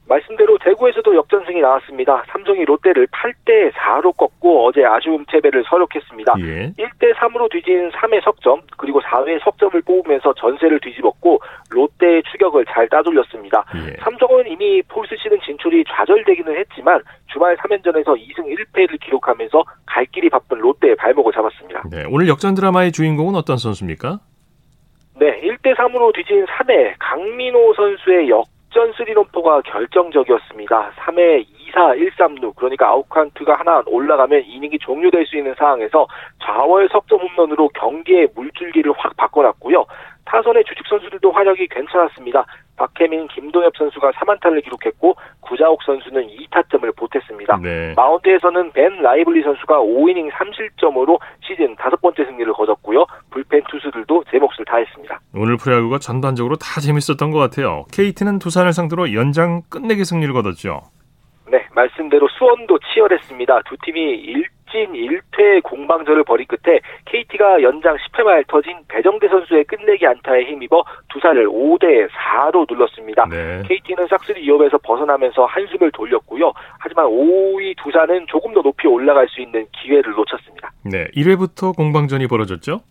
말씀대로 0.07 0.57
대구에서도 0.59 1.15
역전승이 1.15 1.61
나왔습니다. 1.61 2.23
삼성이 2.27 2.63
롯데를 2.65 3.07
8대 3.07 3.71
4로 3.73 4.15
꺾고 4.15 4.67
어제 4.67 4.85
아쉬움 4.85 5.25
패배를 5.25 5.63
서력했습니다. 5.67 6.33
예. 6.39 6.71
1대 6.77 7.13
3으로 7.15 7.49
뒤진 7.51 7.89
3회 7.89 8.23
석점 8.23 8.61
그리고 8.77 9.01
4회 9.01 9.43
석점을 9.43 9.81
뽑으면서 9.81 10.33
전세를 10.33 10.79
뒤집었고 10.79 11.39
롯데의 11.71 12.23
추격을 12.31 12.65
잘 12.65 12.87
따돌렸습니다. 12.89 13.65
예. 13.75 13.95
삼성은 14.01 14.47
이미 14.47 14.81
포스트 14.83 15.15
시즌 15.17 15.39
진출이 15.41 15.83
좌절되기는 15.87 16.55
했지만 16.55 17.01
주말 17.31 17.57
3연전에서 17.57 18.15
2승 18.15 18.45
1패를 18.45 18.99
기록하면서 19.01 19.63
갈 19.85 20.05
길이 20.05 20.29
바쁜 20.29 20.59
롯데의 20.59 20.95
발목을 20.95 21.33
잡았습니다. 21.33 21.83
네. 21.91 22.05
오늘 22.09 22.27
역전 22.27 22.53
드라마의 22.53 22.91
주인공은 22.91 23.35
어떤 23.35 23.57
선수입니까? 23.57 24.19
네, 25.17 25.41
1대 25.41 25.75
3으로 25.75 26.13
뒤진 26.13 26.45
3회 26.45 26.95
강민호 26.99 27.73
선수의 27.73 28.29
역전 28.29 28.91
스리런포가 28.91 29.61
결정적이었습니다. 29.61 30.91
3회 30.97 31.45
2사 31.47 31.97
1, 31.97 32.20
3루 32.20 32.53
그러니까 32.57 32.89
아웃카운트가 32.89 33.55
하나 33.55 33.81
올라가면 33.85 34.43
이닝이 34.45 34.79
종료될 34.79 35.25
수 35.25 35.37
있는 35.37 35.55
상황에서 35.57 36.05
좌월 36.43 36.89
석점 36.91 37.21
홈런으로 37.21 37.69
경기의 37.69 38.27
물줄기를 38.35 38.91
확 38.97 39.15
바꿔놨고요. 39.15 39.85
타선의 40.25 40.63
주축 40.65 40.87
선수들도 40.87 41.31
활약이 41.31 41.67
괜찮았습니다. 41.67 42.45
박해민, 42.77 43.27
김동엽 43.29 43.77
선수가 43.77 44.11
3안타를 44.11 44.63
기록했고 44.63 45.15
구자욱 45.41 45.81
선수는 45.83 46.27
2타점을 46.27 46.95
보탰습니다. 46.97 47.57
네. 47.61 47.93
마운드에서는 47.95 48.71
벤 48.73 49.01
라이블리 49.01 49.43
선수가 49.43 49.79
5이닝 49.79 50.31
3실점으로 50.31 51.19
시즌 51.41 51.75
다섯 51.75 52.01
번째 52.01 52.25
승리를 52.25 52.51
거뒀고요. 52.51 53.05
불펜 53.29 53.63
투수들도 53.69 54.25
제 54.29 54.37
몫을 54.39 54.65
다했습니다. 54.65 55.19
오늘 55.35 55.57
프로야구가 55.57 55.99
전반적으로 55.99 56.55
다 56.57 56.81
재밌었던 56.81 57.31
것 57.31 57.39
같아요. 57.39 57.85
KT는 57.93 58.39
두산을 58.39 58.73
상대로 58.73 59.13
연장 59.13 59.61
끝내기 59.69 60.03
승리를 60.03 60.33
거뒀죠. 60.33 60.81
네, 61.49 61.65
말씀대로 61.73 62.27
수원도 62.27 62.79
치열했습니다. 62.79 63.61
두 63.69 63.77
팀이 63.83 64.45
일진일퇴 64.75 65.63
공방전을 65.63 66.25
벌인 66.25 66.45
끝에 66.47 66.81
KT가 67.05 67.61
연장 67.61 67.95
10회 67.95 68.23
말 68.23 68.43
터진 68.43 68.77
배정대 68.89 69.29
선수의 69.29 69.63
끝내기 69.63 70.05
안타에 70.05 70.43
힘입어 70.43 70.83
두산을 71.09 71.47
5대 71.47 72.09
4로 72.09 72.65
눌렀습니다. 72.69 73.25
네. 73.29 73.63
KT는 73.65 74.07
싹쓸이 74.07 74.41
위협에서 74.41 74.77
벗어나면서 74.79 75.45
한숨을 75.45 75.91
돌렸고요. 75.91 76.51
하지만 76.79 77.05
5위 77.05 77.75
두산은 77.77 78.25
조금 78.27 78.53
더 78.53 78.61
높이 78.61 78.87
올라갈 78.87 79.27
수 79.29 79.41
있는 79.41 79.65
기회를 79.71 80.11
놓쳤습니다. 80.11 80.71
네. 80.83 81.07
1회부터 81.15 81.75
공방전이 81.75 82.27
벌어졌죠? 82.27 82.81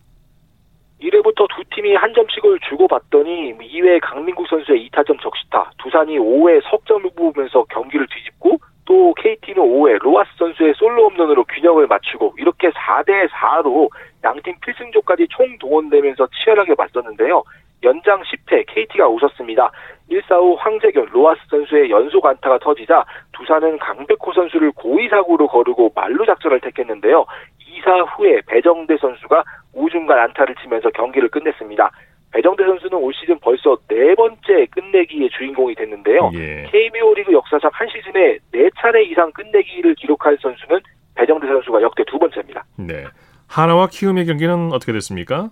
1회부터 1.01 1.47
두 1.55 1.63
팀이 1.75 1.93
한 1.95 2.13
점씩을 2.13 2.59
주고받더니 2.69 3.53
2회 3.59 3.99
강민국 4.01 4.47
선수의 4.47 4.89
2타점 4.89 5.21
적시타, 5.21 5.71
두산이 5.77 6.17
5회 6.17 6.61
석점을 6.71 7.11
뽑으면서 7.15 7.65
경기를 7.65 8.07
뒤집고 8.07 8.57
또 8.85 9.13
KT는 9.15 9.61
5회 9.61 9.99
로아스 9.99 10.29
선수의 10.37 10.73
솔로 10.75 11.09
홈런으로 11.09 11.43
균형을 11.45 11.87
맞추고 11.87 12.35
이렇게 12.37 12.69
4대 12.69 13.27
4로 13.29 13.89
양팀 14.23 14.55
필승조까지 14.61 15.27
총 15.29 15.57
동원되면서 15.57 16.27
치열하게 16.27 16.75
맞섰는데요. 16.77 17.43
연장 17.83 18.21
10회 18.21 18.65
KT가 18.67 19.07
웃었습니다. 19.07 19.71
1사 20.09 20.39
후 20.39 20.55
황재균, 20.59 21.09
로아스 21.11 21.41
선수의 21.49 21.89
연속 21.89 22.25
안타가 22.25 22.59
터지자 22.59 23.05
두산은 23.33 23.79
강백호 23.79 24.33
선수를 24.33 24.71
고의사고로 24.71 25.47
거르고 25.47 25.91
말루 25.95 26.25
작전을 26.25 26.59
택했는데요. 26.61 27.25
2사 27.59 28.07
후에 28.15 28.41
배정대 28.47 28.97
선수가 28.97 29.43
우중간 29.73 30.17
안타를 30.17 30.55
치면서 30.55 30.89
경기를 30.91 31.29
끝냈습니다. 31.29 31.91
배정대 32.35 32.65
선수는 32.65 32.97
올 32.97 33.13
시즌 33.13 33.39
벌써 33.39 33.77
네 33.87 34.13
번째 34.13 34.65
끝내기의 34.71 35.29
주인공이 35.29 35.73
됐는데요. 35.75 36.31
예. 36.33 36.67
KBO 36.69 37.13
리그 37.13 37.31
역사상 37.31 37.71
한 37.73 37.87
시즌에 37.87 38.39
네 38.51 38.69
차례 38.77 39.05
이상 39.05 39.31
끝내기를 39.31 39.95
기록한 39.95 40.35
선수는 40.41 40.81
배정대 41.15 41.47
선수가 41.47 41.81
역대 41.81 42.03
두 42.05 42.19
번째입니다. 42.19 42.65
네. 42.77 43.05
하나와 43.47 43.87
키움의 43.87 44.25
경기는 44.25 44.73
어떻게 44.73 44.91
됐습니까? 44.91 45.49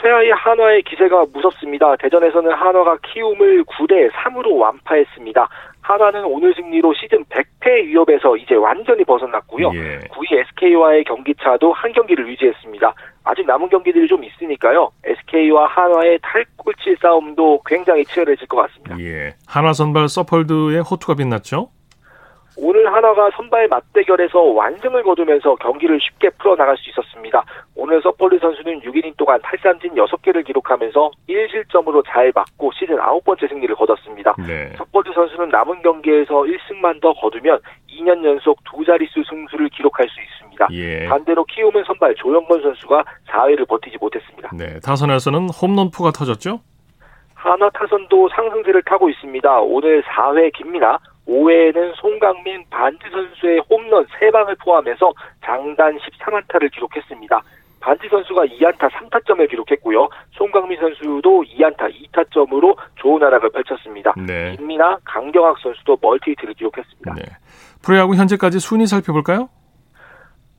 최하위 0.00 0.30
한화의 0.30 0.84
기세가 0.84 1.26
무섭습니다. 1.34 1.96
대전에서는 1.96 2.50
한화가 2.50 2.98
키움을 3.02 3.64
9대 3.64 4.10
3으로 4.12 4.56
완파했습니다. 4.58 5.48
한화는 5.82 6.24
오늘 6.24 6.54
승리로 6.54 6.94
시즌 6.94 7.24
100패 7.24 7.86
위협에서 7.86 8.36
이제 8.36 8.54
완전히 8.54 9.04
벗어났고요. 9.04 9.70
예. 9.74 9.98
9위 10.08 10.32
SK와의 10.32 11.04
경기차도 11.04 11.72
한 11.72 11.92
경기를 11.92 12.26
유지했습니다. 12.28 12.94
아직 13.28 13.44
남은 13.46 13.68
경기들이 13.68 14.08
좀 14.08 14.24
있으니까요. 14.24 14.90
SK와 15.04 15.66
한화의 15.66 16.18
탈꼴찌 16.22 16.96
싸움도 17.02 17.60
굉장히 17.66 18.02
치열해질 18.06 18.48
것 18.48 18.56
같습니다. 18.56 18.98
예. 19.00 19.34
한화 19.46 19.74
선발 19.74 20.08
서펄드의 20.08 20.80
호투가 20.80 21.14
빛났죠? 21.16 21.68
오늘 22.60 22.92
한화가 22.92 23.30
선발 23.36 23.68
맞대결에서 23.68 24.40
완승을 24.40 25.04
거두면서 25.04 25.54
경기를 25.56 26.00
쉽게 26.00 26.30
풀어나갈 26.30 26.76
수 26.76 26.90
있었습니다. 26.90 27.44
오늘 27.76 28.02
서폴리 28.02 28.40
선수는 28.40 28.80
6이닝 28.80 29.16
동안 29.16 29.40
탈삼진 29.42 29.94
6개를 29.94 30.44
기록하면서 30.44 31.10
1실점으로 31.28 32.02
잘 32.06 32.32
맞고 32.34 32.72
시즌 32.72 32.96
9번째 32.96 33.48
승리를 33.48 33.72
거뒀습니다. 33.76 34.34
네. 34.44 34.72
서폴리 34.76 35.12
선수는 35.14 35.50
남은 35.50 35.82
경기에서 35.82 36.42
1승만 36.42 37.00
더 37.00 37.12
거두면 37.12 37.60
2년 37.88 38.24
연속 38.24 38.58
두 38.64 38.84
자릿수 38.84 39.22
승수를 39.28 39.68
기록할 39.68 40.08
수 40.08 40.20
있습니다. 40.20 40.66
예. 40.72 41.06
반대로 41.06 41.44
키움은 41.44 41.84
선발 41.84 42.16
조영건 42.16 42.60
선수가 42.60 43.04
4회를 43.28 43.68
버티지 43.68 43.98
못했습니다. 44.00 44.50
네. 44.52 44.80
타선에서는 44.80 45.48
홈런포가 45.50 46.10
터졌죠? 46.10 46.60
한화 47.34 47.70
타선도 47.70 48.28
상승세를 48.30 48.82
타고 48.82 49.08
있습니다. 49.08 49.60
오늘 49.60 50.02
4회 50.02 50.52
김민아, 50.54 50.98
5회에는 51.28 51.92
송강민, 51.96 52.64
반지 52.70 53.04
선수의 53.10 53.60
홈런 53.70 54.06
3방을 54.06 54.58
포함해서 54.64 55.12
장단 55.44 55.98
13안타를 55.98 56.72
기록했습니다. 56.72 57.42
반지 57.80 58.08
선수가 58.08 58.46
2안타 58.46 58.90
3타점을 58.90 59.48
기록했고요. 59.48 60.08
송강민 60.32 60.80
선수도 60.80 61.44
2안타 61.44 61.92
2타점으로 61.94 62.76
좋은 62.96 63.22
활약을 63.22 63.50
펼쳤습니다. 63.50 64.14
네. 64.16 64.56
김민아, 64.56 64.98
강경학 65.04 65.58
선수도 65.58 65.96
멀티히트를 66.00 66.54
기록했습니다. 66.54 67.14
네. 67.14 67.22
프로야구 67.82 68.14
현재까지 68.16 68.58
순위 68.58 68.86
살펴볼까요? 68.86 69.48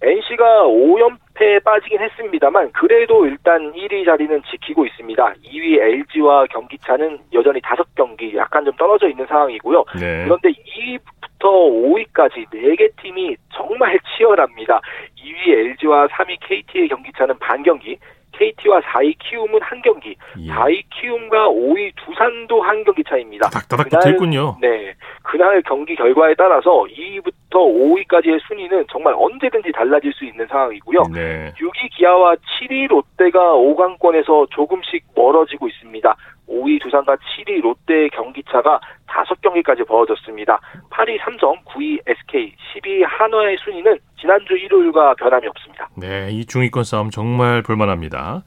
NC가 0.01 0.63
5연패에 0.63 1.63
빠지긴 1.63 1.99
했습니다만 2.01 2.71
그래도 2.71 3.25
일단 3.25 3.73
1위 3.73 4.05
자리는 4.05 4.41
지키고 4.49 4.85
있습니다. 4.85 5.33
2위 5.43 5.79
LG와 5.81 6.45
경기차는 6.47 7.19
여전히 7.33 7.59
5경기 7.61 8.33
약간 8.35 8.63
좀 8.63 8.73
떨어져 8.77 9.09
있는 9.09 9.25
상황이고요. 9.27 9.83
네. 9.99 10.23
그런데 10.23 10.49
2위부터 10.51 11.43
5위까지 11.43 12.45
4개 12.49 12.89
팀이 13.01 13.35
정말 13.53 13.99
치열합니다. 14.17 14.79
2위 15.17 15.49
LG와 15.49 16.07
3위 16.07 16.37
KT의 16.47 16.87
경기차는 16.87 17.37
반 17.39 17.61
경기, 17.63 17.97
KT와 18.31 18.79
4위 18.79 19.15
키움은 19.19 19.59
한 19.61 19.81
경기, 19.81 20.15
예. 20.39 20.47
4위 20.49 20.81
키움과 20.91 21.49
5위 21.49 21.91
두산도 21.97 22.61
한 22.61 22.83
경기 22.85 23.03
차입니다. 23.03 23.49
다닥다닥 23.49 23.89
그날- 23.89 23.99
붙어 23.99 24.09
있군요. 24.11 24.55
네. 24.61 24.93
그날 25.29 25.61
경기 25.61 25.95
결과에 25.95 26.33
따라서 26.35 26.85
2위부터 26.89 27.53
5위까지의 27.53 28.39
순위는 28.47 28.85
정말 28.91 29.13
언제든지 29.15 29.71
달라질 29.71 30.11
수 30.13 30.25
있는 30.25 30.47
상황이고요. 30.47 31.03
네. 31.13 31.53
6위 31.55 31.95
기아와 31.95 32.35
7위 32.35 32.87
롯데가 32.87 33.53
5강권에서 33.53 34.49
조금씩 34.49 35.05
멀어지고 35.15 35.67
있습니다. 35.67 36.15
5위 36.49 36.81
두산과 36.81 37.15
7위 37.17 37.61
롯데의 37.61 38.09
경기차가 38.09 38.79
5경기까지 39.05 39.87
벌어졌습니다. 39.87 40.59
8위 40.89 41.19
삼성, 41.23 41.55
9위 41.65 41.99
SK, 42.07 42.55
10위 42.73 43.03
한화의 43.05 43.57
순위는 43.63 43.99
지난주 44.19 44.57
일요일과 44.57 45.13
변함이 45.13 45.45
없습니다. 45.47 45.87
네, 45.95 46.29
이 46.31 46.43
중위권 46.43 46.83
싸움 46.83 47.11
정말 47.11 47.61
볼만합니다. 47.61 48.41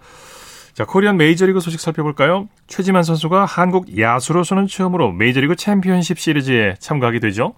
자, 0.72 0.86
코리안 0.86 1.18
메이저리그 1.18 1.60
소식 1.60 1.80
살펴볼까요? 1.80 2.48
최지만 2.66 3.02
선수가 3.02 3.44
한국 3.44 3.98
야수로서는 3.98 4.66
처음으로 4.68 5.12
메이저리그 5.12 5.54
챔피언십 5.54 6.18
시리즈에 6.18 6.74
참가하게 6.78 7.18
되죠. 7.20 7.54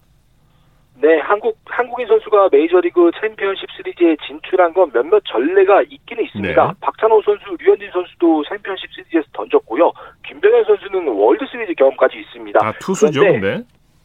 네, 0.96 1.20
한국 1.20 1.56
한국인 1.66 2.08
선수가 2.08 2.48
메이저리그 2.50 3.12
챔피언십 3.20 3.68
시리즈에 3.76 4.16
진출한 4.26 4.72
건 4.72 4.90
몇몇 4.92 5.22
전례가 5.26 5.82
있기는 5.82 6.24
있습니다. 6.24 6.66
네. 6.66 6.72
박찬호 6.80 7.22
선수, 7.22 7.56
류현진 7.60 7.90
선수도 7.92 8.42
챔피언십 8.48 8.90
시리즈에서 8.92 9.26
던졌고요. 9.32 9.92
김병현 10.26 10.64
선수는 10.64 11.06
월드 11.08 11.44
시리즈 11.50 11.72
경험까지 11.74 12.18
있습니다. 12.18 12.58
다 12.58 12.72
투수죠, 12.80 13.20
근데. 13.20 13.62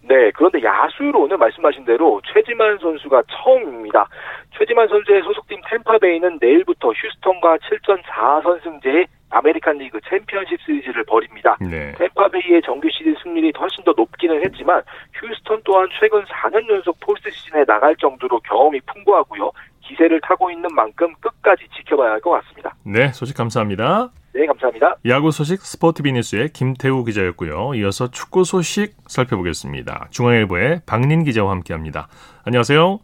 네, 0.09 0.31
그런데 0.31 0.61
야수로는 0.63 1.37
말씀하신 1.37 1.85
대로 1.85 2.19
최지만 2.33 2.79
선수가 2.79 3.21
처음입니다. 3.29 4.09
최지만 4.57 4.87
선수의 4.87 5.21
소속팀 5.21 5.61
탬파베이는 5.69 6.39
내일부터 6.41 6.89
휴스턴과 6.89 7.57
7전 7.57 8.01
4선승제의 8.01 9.05
아메리칸 9.29 9.77
리그 9.77 9.99
챔피언십 10.09 10.59
시리즈를 10.61 11.03
벌입니다. 11.03 11.57
네. 11.61 11.91
탬파베이의 11.99 12.63
정규 12.63 12.89
시리즈 12.89 13.21
승률이 13.21 13.53
훨씬 13.55 13.83
더 13.83 13.93
높기는 13.95 14.43
했지만 14.43 14.81
휴스턴 15.13 15.61
또한 15.63 15.87
최근 15.99 16.23
4년 16.23 16.67
연속 16.67 16.99
포스트 16.99 17.29
시즌에 17.29 17.63
나갈 17.65 17.95
정도로 17.97 18.39
경험이 18.39 18.81
풍부하고요. 18.87 19.51
기세를 19.89 20.21
타고 20.21 20.49
있는 20.51 20.69
만큼 20.75 21.13
끝까지 21.19 21.63
지켜봐야 21.77 22.11
할 22.11 22.21
것 22.21 22.31
같습니다. 22.31 22.75
네, 22.83 23.11
소식 23.11 23.35
감사합니다. 23.35 24.09
네, 24.33 24.45
감사합니다. 24.45 24.95
야구 25.07 25.31
소식 25.31 25.61
스포티비 25.61 26.11
뉴스의 26.13 26.49
김태우 26.49 27.03
기자였고요. 27.03 27.73
이어서 27.75 28.11
축구 28.11 28.43
소식 28.43 28.95
살펴보겠습니다. 29.07 30.07
중앙일보의 30.11 30.81
박린 30.85 31.23
기자와 31.23 31.51
함께합니다. 31.51 32.07
안녕하세요. 32.45 32.99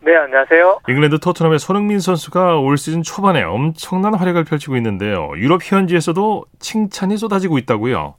네, 0.00 0.14
안녕하세요. 0.16 0.80
잉글랜드 0.88 1.18
토트넘의 1.20 1.58
손흥민 1.58 1.98
선수가 2.00 2.58
올 2.58 2.76
시즌 2.76 3.02
초반에 3.02 3.42
엄청난 3.42 4.14
활약을 4.14 4.44
펼치고 4.44 4.76
있는데요. 4.76 5.30
유럽 5.36 5.62
현지에서도 5.64 6.44
칭찬이 6.58 7.16
쏟아지고 7.16 7.56
있다고요. 7.58 8.16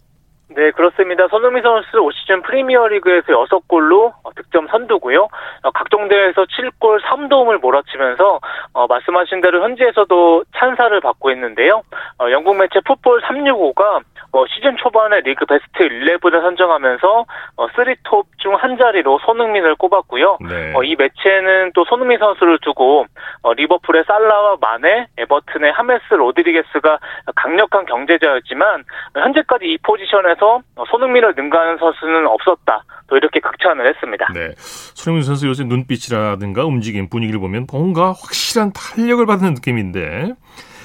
네, 0.55 0.71
그렇습니다. 0.71 1.27
손흥민 1.27 1.61
선수 1.63 1.99
올 1.99 2.13
시즌 2.13 2.41
프리미어리그에서 2.41 3.27
6골로 3.27 4.13
득점 4.35 4.67
선두고요. 4.67 5.27
어, 5.63 5.71
각종 5.71 6.07
대회에서 6.07 6.45
7골 6.45 7.01
3도움을 7.01 7.59
몰아치면서 7.59 8.39
어, 8.71 8.87
말씀하신 8.87 9.41
대로 9.41 9.61
현지에서도 9.61 10.45
찬사를 10.55 10.97
받고 11.01 11.31
있는데요. 11.31 11.81
어, 12.19 12.31
영국 12.31 12.55
매체 12.55 12.79
풋볼 12.85 13.21
365가 13.23 14.01
어, 14.35 14.45
시즌 14.47 14.75
초반에 14.75 15.21
리그 15.21 15.45
베스트 15.45 15.71
11을 15.79 16.41
선정하면서 16.41 17.25
어, 17.55 17.67
3톱 17.67 18.25
중 18.37 18.55
한 18.55 18.77
자리로 18.77 19.19
손흥민을 19.25 19.75
꼽았고요. 19.75 20.37
네. 20.47 20.73
어, 20.75 20.83
이 20.83 20.95
매체는 20.95 21.71
또 21.73 21.85
손흥민 21.85 22.17
선수를 22.19 22.59
두고 22.61 23.05
어, 23.41 23.53
리버풀의 23.53 24.03
살라와 24.07 24.57
마네, 24.61 25.07
에버튼의 25.17 25.71
하메스 25.71 26.13
로드리게스가 26.13 26.99
강력한 27.35 27.85
경제자였지만 27.85 28.83
현재까지 29.13 29.65
이 29.65 29.77
포지션에서 29.83 30.61
어, 30.75 30.83
손흥민을 30.89 31.33
능가하는 31.35 31.77
선수는 31.77 32.27
없었다. 32.27 32.83
또 33.07 33.17
이렇게 33.17 33.39
극찬을 33.39 33.87
했습니다. 33.87 34.27
네. 34.33 34.53
손흥민 34.57 35.23
선수 35.23 35.47
요새 35.47 35.63
눈빛이라든가 35.63 36.65
움직임, 36.65 37.09
분위기를 37.09 37.39
보면 37.39 37.67
뭔가 37.71 38.07
확실한 38.07 38.71
탄력을 38.73 39.23
받는 39.25 39.53
느낌인데 39.55 40.33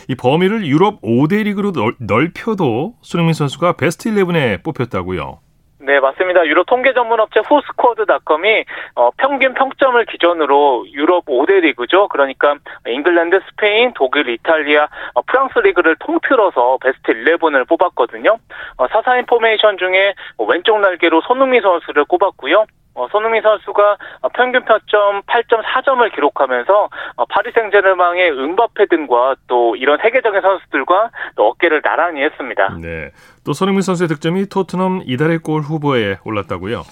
이 0.08 0.14
범위를 0.14 0.66
유럽 0.66 1.00
5대 1.02 1.44
리그로 1.44 1.72
넓, 1.72 1.96
넓혀도 1.98 2.94
손흥민 3.02 3.34
선수가 3.34 3.74
베스트 3.74 4.10
11에 4.10 4.62
뽑혔다고요. 4.62 5.40
네, 5.82 5.98
맞습니다. 5.98 6.46
유럽 6.46 6.66
통계 6.66 6.92
전문 6.92 7.20
업체 7.20 7.40
후스코어드닷컴이 7.40 8.64
어, 8.96 9.10
평균 9.16 9.54
평점을 9.54 10.04
기준으로 10.04 10.86
유럽 10.92 11.24
5대 11.24 11.60
리그죠. 11.60 12.08
그러니까 12.08 12.56
잉글랜드, 12.86 13.40
스페인, 13.48 13.92
독일, 13.94 14.28
이탈리아, 14.28 14.88
어, 15.14 15.22
프랑스 15.22 15.58
리그를 15.58 15.96
통틀어서 16.00 16.78
베스트 16.82 17.12
11을 17.12 17.66
뽑았거든요. 17.66 18.36
어, 18.76 18.88
사사 18.88 19.16
인 19.16 19.24
포메이션 19.24 19.78
중에 19.78 20.14
어, 20.36 20.44
왼쪽 20.44 20.78
날개로 20.80 21.22
손흥민 21.22 21.62
선수를 21.62 22.04
꼽았고요. 22.04 22.66
어, 22.94 23.06
손흥민 23.10 23.42
선수가 23.42 23.96
어, 24.22 24.28
평균 24.30 24.64
평점 24.64 25.22
8.4점을 25.22 26.14
기록하면서 26.14 26.88
어, 27.16 27.24
파리 27.26 27.52
생제르맹의 27.52 28.32
음바페 28.32 28.86
등과 28.86 29.36
또 29.46 29.76
이런 29.76 29.98
세계적인 30.02 30.40
선수들과 30.40 31.10
또 31.36 31.48
어깨를 31.48 31.82
나란히 31.82 32.22
했습니다. 32.22 32.76
네. 32.80 33.10
또 33.44 33.52
손흥민 33.52 33.82
선수의 33.82 34.08
득점이 34.08 34.48
토트넘 34.48 35.02
이달의 35.06 35.38
골 35.38 35.62
후보에 35.62 36.18
올랐다고요. 36.24 36.82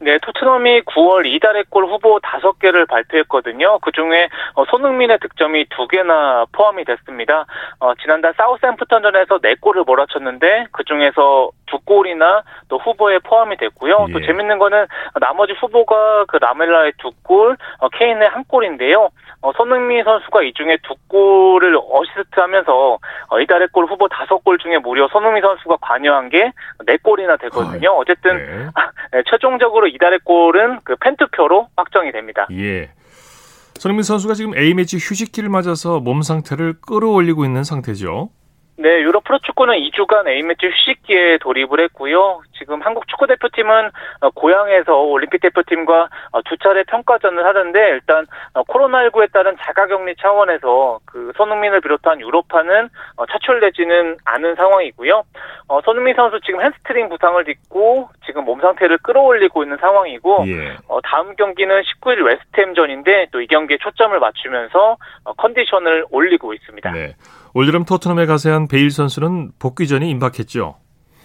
네, 0.00 0.16
토트넘이 0.18 0.82
9월 0.82 1.26
이달의 1.26 1.64
골 1.70 1.86
후보 1.86 2.20
5개를 2.20 2.88
발표했거든요. 2.88 3.80
그 3.80 3.90
중에 3.90 4.28
어, 4.54 4.64
손흥민의 4.66 5.18
득점이 5.18 5.64
2개나 5.66 6.46
포함이 6.52 6.84
됐습니다. 6.84 7.46
어, 7.80 7.94
지난달 7.96 8.32
사우스햄프턴전에서 8.36 9.38
4골을 9.38 9.84
몰아쳤는데 9.84 10.66
그 10.70 10.84
중에서 10.84 11.50
2골이나 11.66 12.42
또 12.68 12.78
후보에 12.78 13.18
포함이 13.18 13.56
됐고요. 13.56 14.08
또 14.12 14.22
예. 14.22 14.26
재밌는 14.26 14.58
거는 14.58 14.86
나머지 15.20 15.52
후보가 15.54 16.26
그 16.28 16.36
라멜라의 16.36 16.92
2골, 16.92 17.56
어, 17.80 17.88
케인의 17.88 18.28
1골인데요. 18.28 19.10
어, 19.40 19.52
손흥민 19.56 20.02
선수가 20.02 20.42
이 20.42 20.52
중에 20.52 20.78
2골을 20.78 21.78
어시스트하면서 21.78 22.98
어, 23.28 23.40
이달의 23.40 23.68
골 23.72 23.86
후보 23.86 24.08
5골 24.08 24.60
중에 24.60 24.78
무려 24.78 25.08
손흥민 25.08 25.42
선수가 25.42 25.76
관여한 25.80 26.28
게 26.28 26.52
4골이나 26.86 27.40
되거든요. 27.42 27.90
어쨌든 27.92 28.36
네. 28.36 28.66
네, 29.12 29.22
최종적으로 29.30 29.86
이달의 29.86 30.20
골은 30.24 30.80
그 30.84 30.96
팬투표로 30.96 31.68
확정이 31.76 32.10
됩니다. 32.10 32.48
예. 32.52 32.90
손흥민 33.78 34.02
선수가 34.02 34.34
지금 34.34 34.56
A매치 34.56 34.96
휴식기를 34.96 35.48
맞아서 35.48 36.00
몸 36.00 36.22
상태를 36.22 36.74
끌어올리고 36.80 37.44
있는 37.44 37.62
상태죠. 37.62 38.30
네, 38.80 39.00
유럽 39.00 39.24
프로 39.24 39.38
축구는 39.38 39.74
2주간 39.74 40.28
A매치 40.28 40.66
휴식기에 40.66 41.38
돌입을 41.38 41.80
했고요. 41.80 42.42
지금 42.56 42.80
한국 42.80 43.08
축구 43.08 43.26
대표팀은 43.26 43.90
어, 44.20 44.30
고양에서 44.30 44.94
올림픽 44.94 45.40
대표팀과 45.40 46.08
어, 46.30 46.42
두 46.42 46.56
차례 46.58 46.84
평가전을 46.84 47.44
하는데 47.44 47.88
일단 47.88 48.26
어, 48.54 48.62
코로나19에 48.62 49.32
따른 49.32 49.56
자가격리 49.58 50.14
차원에서 50.20 51.00
그 51.06 51.32
손흥민을 51.36 51.80
비롯한 51.80 52.20
유럽파는 52.20 52.88
어, 53.16 53.26
차출되지는 53.26 54.18
않은 54.24 54.54
상황이고요. 54.54 55.24
어, 55.66 55.80
손흥민 55.82 56.14
선수 56.14 56.40
지금 56.44 56.60
햄스트링 56.62 57.08
부상을 57.08 57.48
입고 57.48 58.10
지금 58.26 58.44
몸 58.44 58.60
상태를 58.60 58.98
끌어올리고 58.98 59.64
있는 59.64 59.76
상황이고 59.78 60.44
예. 60.46 60.76
어, 60.86 61.00
다음 61.00 61.34
경기는 61.34 61.82
19일 61.82 62.24
웨스트햄전인데 62.24 63.28
또 63.32 63.38
이 63.40 63.46
경기에 63.46 63.78
초점을 63.78 64.18
맞추면서 64.18 64.96
어, 65.24 65.32
컨디션을 65.34 66.06
올리고 66.10 66.54
있습니다. 66.54 66.90
네. 66.92 67.14
올여름 67.54 67.84
토트넘에 67.84 68.26
가세한 68.26 68.68
베일 68.68 68.90
선수는 68.90 69.52
복귀전이 69.58 70.08
임박했죠. 70.10 70.76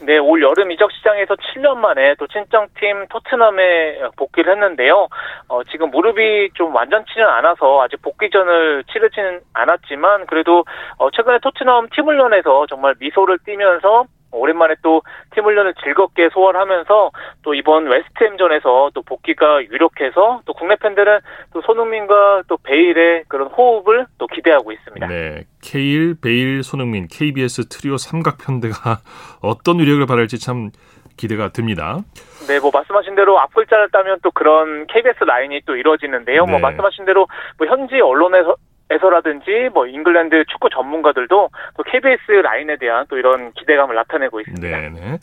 네, 0.06 0.18
올 0.18 0.42
여름 0.42 0.70
이적 0.72 0.92
시장에서 0.92 1.36
7년 1.36 1.78
만에 1.78 2.16
또 2.20 2.28
친정팀 2.28 3.08
토트넘에 3.10 4.02
복귀를 4.18 4.52
했는데요. 4.54 5.08
어, 5.48 5.64
지금 5.72 5.92
무릎이 5.92 6.50
좀 6.56 6.76
완전치는 6.76 7.26
않아서 7.26 7.82
아직 7.82 8.02
복귀전을 8.02 8.84
치르지는 8.92 9.40
않았지만 9.54 10.26
그래도 10.26 10.66
어, 10.98 11.10
최근에 11.10 11.40
토트넘 11.42 11.88
팀 11.96 12.06
훈련에서 12.06 12.66
정말 12.68 12.96
미소를 13.00 13.40
띠면서 13.46 14.06
오랜만에 14.34 14.76
또 14.82 15.02
팀 15.34 15.44
훈련을 15.46 15.74
즐겁게 15.84 16.30
소화하면서 16.30 17.12
또 17.42 17.54
이번 17.54 17.86
웨스트햄전에서 17.86 18.92
또 18.94 19.02
복귀가 19.02 19.64
유력해서 19.64 20.42
또 20.46 20.54
국내 20.54 20.76
팬들은 20.76 21.20
또 21.54 21.62
손흥민과 21.62 22.44
또 22.48 22.58
베일의 22.58 23.26
그런 23.28 23.48
호흡을 23.48 24.06
또 24.18 24.28
기대하고 24.28 24.72
있습니다. 24.72 25.08
네, 25.08 25.44
케인, 25.62 26.16
베일, 26.22 26.64
손흥민, 26.64 27.08
KBS 27.08 27.68
트리오 27.70 27.98
삼각편대가 27.98 29.00
어떤 29.42 29.80
위력을 29.80 30.06
발휘할지 30.06 30.40
참 30.40 30.72
기대가 31.18 31.50
됩니다. 31.50 32.00
네, 32.48 32.60
뭐 32.60 32.72
말씀하신 32.74 33.16
대로 33.16 33.40
앞글자를 33.40 33.90
따면 33.92 34.18
또 34.24 34.32
그런 34.32 34.88
KBS 34.88 35.24
라인이 35.24 35.62
또 35.66 35.76
이루어지는데요. 35.76 36.46
뭐 36.46 36.46
네. 36.46 36.52
뭐 36.54 36.60
말씀하신 36.60 37.06
대로 37.06 37.28
뭐 37.58 37.68
현지 37.68 38.02
언론에서 38.02 38.56
에서라든지 38.94 39.70
뭐 39.74 39.88
잉글랜드 39.88 40.46
축구 40.52 40.70
전문가들도 40.70 41.50
또 41.78 41.84
KBS 41.84 42.32
라인에 42.44 42.78
대한 42.78 43.06
또 43.10 43.18
이런 43.18 43.52
기대감을 43.54 43.96
나타내고 43.96 44.40
있습니다. 44.42 44.68
네, 44.68 44.90
네. 44.90 45.18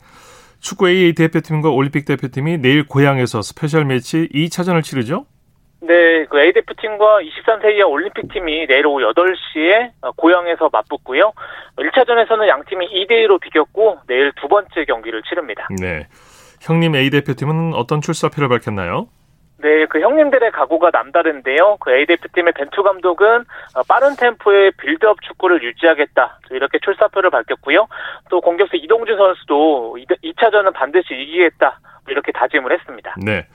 축구 0.59 0.89
AA 0.89 1.13
대표팀과 1.13 1.69
올림픽 1.69 2.05
대표팀이 2.05 2.59
내일 2.59 2.85
고양에서 2.87 3.41
스페셜 3.41 3.85
매치 3.85 4.29
2차전을 4.33 4.83
치르죠? 4.83 5.25
네, 5.81 6.25
그 6.25 6.39
A 6.39 6.53
대표팀과 6.53 7.21
23세 7.21 7.75
이하 7.75 7.87
올림픽 7.87 8.31
팀이 8.31 8.67
내일 8.67 8.85
오후 8.85 9.01
8시에 9.01 9.91
고향에서 10.15 10.69
맞붙고요. 10.71 11.33
1차전에서는 11.77 12.47
양 12.47 12.63
팀이 12.65 12.87
2대 12.87 13.25
1로 13.25 13.41
비겼고 13.41 14.01
내일 14.07 14.31
두 14.39 14.47
번째 14.47 14.85
경기를 14.85 15.23
치릅니다. 15.23 15.67
네. 15.79 16.07
형님 16.61 16.95
A 16.95 17.09
대표팀은 17.09 17.73
어떤 17.73 18.01
출사표를 18.01 18.47
밝혔나요? 18.47 19.07
네, 19.61 19.85
그 19.85 19.99
형님들의 19.99 20.51
각오가 20.51 20.89
남다른데요. 20.91 21.77
그 21.79 21.91
A 21.91 22.05
대표팀의 22.05 22.53
벤투 22.53 22.83
감독은 22.83 23.45
어, 23.75 23.83
빠른 23.87 24.15
템포의 24.15 24.71
빌드업 24.79 25.21
축구를 25.21 25.63
유지하겠다. 25.63 26.39
이렇게 26.51 26.79
출사표를 26.83 27.29
밝혔고요. 27.29 27.87
또 28.29 28.41
공격수 28.41 28.75
이동준 28.75 29.17
선수도 29.17 29.97
2차전은 30.23 30.73
반드시 30.73 31.13
이기겠다. 31.13 31.79
이렇게 32.07 32.31
다짐을 32.31 32.71
했습니다. 32.73 33.15
네. 33.23 33.47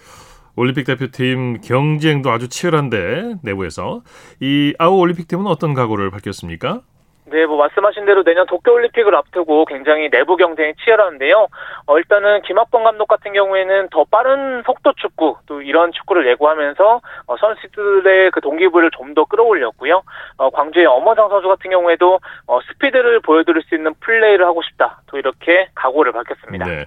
올림픽 0.56 0.84
대표팀 0.84 1.60
경쟁도 1.60 2.30
아주 2.30 2.48
치열한데 2.48 3.36
내부에서 3.42 4.02
이 4.40 4.74
아우 4.78 4.96
올림픽 4.96 5.28
팀은 5.28 5.46
어떤 5.46 5.74
각오를 5.74 6.10
밝혔습니까? 6.10 6.80
네, 7.26 7.46
뭐 7.46 7.56
말씀하신 7.56 8.06
대로 8.06 8.22
내년 8.22 8.46
도쿄올림픽을 8.46 9.14
앞두고 9.14 9.64
굉장히 9.64 10.08
내부 10.10 10.36
경쟁이 10.36 10.74
치열한데요. 10.84 11.48
어, 11.86 11.98
일단은 11.98 12.42
김학범 12.42 12.84
감독 12.84 13.06
같은 13.06 13.32
경우에는 13.32 13.88
더 13.90 14.04
빠른 14.04 14.62
속도 14.64 14.92
축구 14.96 15.36
또 15.46 15.60
이런 15.62 15.90
축구를 15.92 16.26
예고하면서 16.28 17.00
어, 17.26 17.36
선수들의 17.36 18.30
그 18.30 18.40
동기부를 18.40 18.90
좀 18.92 19.06
더 19.16 19.24
끌어올렸고요. 19.24 20.02
어, 20.36 20.50
광주의 20.50 20.86
엄원상 20.86 21.28
선수 21.30 21.48
같은 21.48 21.70
경우에도 21.70 22.20
어, 22.46 22.60
스피드를 22.60 23.20
보여드릴 23.20 23.62
수 23.62 23.74
있는 23.74 23.94
플레이를 24.00 24.46
하고 24.46 24.62
싶다. 24.62 25.00
또 25.06 25.18
이렇게 25.18 25.68
각오를 25.74 26.12
밝혔습니다. 26.12 26.66
네. 26.66 26.84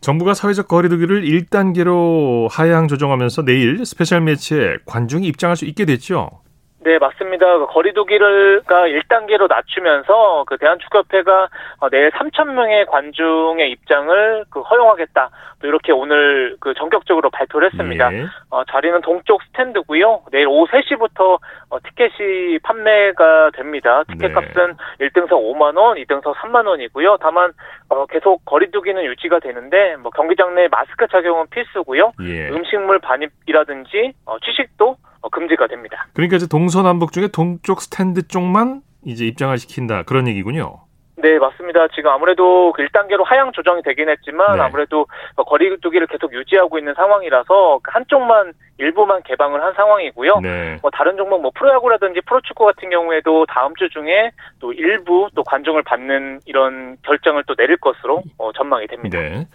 정부가 0.00 0.34
사회적 0.34 0.68
거리두기를 0.68 1.22
1단계로 1.22 2.48
하향 2.50 2.88
조정하면서 2.88 3.44
내일 3.44 3.84
스페셜 3.86 4.20
매치에 4.20 4.78
관중이 4.86 5.26
입장할 5.26 5.56
수 5.56 5.64
있게 5.64 5.84
됐죠. 5.84 6.40
네, 6.88 6.96
맞습니다. 6.98 7.58
그 7.58 7.66
거리두기를가 7.66 8.88
1단계로 8.88 9.46
낮추면서 9.46 10.44
그 10.46 10.56
대한축구협회가 10.56 11.48
어, 11.80 11.90
내일 11.90 12.10
3천 12.12 12.54
명의 12.54 12.86
관중의 12.86 13.70
입장을 13.72 14.46
그 14.48 14.62
허용하겠다. 14.62 15.28
또 15.60 15.66
이렇게 15.66 15.92
오늘 15.92 16.56
그 16.60 16.72
전격적으로 16.72 17.28
발표를 17.28 17.70
했습니다. 17.70 18.10
예. 18.14 18.24
어, 18.48 18.64
자리는 18.64 18.98
동쪽 19.02 19.42
스탠드고요. 19.42 20.22
내일 20.32 20.46
오후 20.46 20.66
3시부터 20.68 21.38
어, 21.68 21.78
티켓이 21.82 22.58
판매가 22.60 23.50
됩니다. 23.50 24.04
티켓 24.04 24.28
네. 24.28 24.32
값은 24.32 24.76
1등석 25.00 25.32
5만 25.32 25.76
원, 25.76 25.98
2등석 25.98 26.36
3만 26.36 26.66
원이고요. 26.66 27.18
다만 27.20 27.52
어, 27.90 28.06
계속 28.06 28.42
거리두기는 28.46 29.04
유지가 29.04 29.40
되는데 29.40 29.96
뭐 29.96 30.10
경기장 30.10 30.54
내 30.54 30.68
마스크 30.68 31.06
착용은 31.06 31.48
필수고요. 31.50 32.12
예. 32.22 32.48
음식물 32.48 32.98
반입이라든지 32.98 34.14
어, 34.24 34.38
취식도 34.38 34.88
어, 34.88 35.07
금지가 35.30 35.66
됩니다. 35.66 36.06
그러니까 36.14 36.36
이제 36.36 36.46
동서남북 36.46 37.12
중에 37.12 37.28
동쪽 37.28 37.82
스탠드 37.82 38.26
쪽만 38.28 38.82
이제 39.04 39.26
입장을 39.26 39.56
시킨다 39.58 40.02
그런 40.02 40.28
얘기군요. 40.28 40.80
네, 41.20 41.38
맞습니다. 41.38 41.88
지금 41.88 42.10
아무래도 42.10 42.72
그 42.72 42.82
1단계로 42.82 43.24
하향 43.24 43.50
조정이 43.52 43.82
되긴 43.82 44.08
했지만 44.08 44.56
네. 44.56 44.62
아무래도 44.62 45.06
거리두기를 45.36 46.06
계속 46.06 46.32
유지하고 46.32 46.78
있는 46.78 46.94
상황이라서 46.94 47.80
그 47.82 47.90
한쪽만 47.92 48.52
일부만 48.78 49.22
개방을 49.24 49.62
한 49.62 49.74
상황이고요. 49.74 50.40
네. 50.40 50.78
뭐 50.80 50.90
다른 50.92 51.16
종목 51.16 51.42
뭐 51.42 51.50
프로야구라든지 51.54 52.20
프로축구 52.20 52.64
같은 52.64 52.90
경우에도 52.90 53.46
다음 53.46 53.74
주 53.74 53.88
중에 53.90 54.30
또 54.60 54.72
일부 54.72 55.28
또 55.34 55.42
관중을 55.42 55.82
받는 55.82 56.40
이런 56.46 56.96
결정을 57.02 57.42
또 57.46 57.56
내릴 57.56 57.76
것으로 57.78 58.22
어, 58.38 58.52
전망이 58.52 58.86
됩니다. 58.86 59.18
네. 59.18 59.48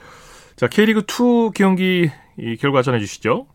자, 0.58 0.68
K리그 0.68 1.04
2 1.08 1.52
경기 1.56 2.12
이 2.38 2.58
결과 2.58 2.82
전해 2.82 3.00
주시죠. 3.00 3.48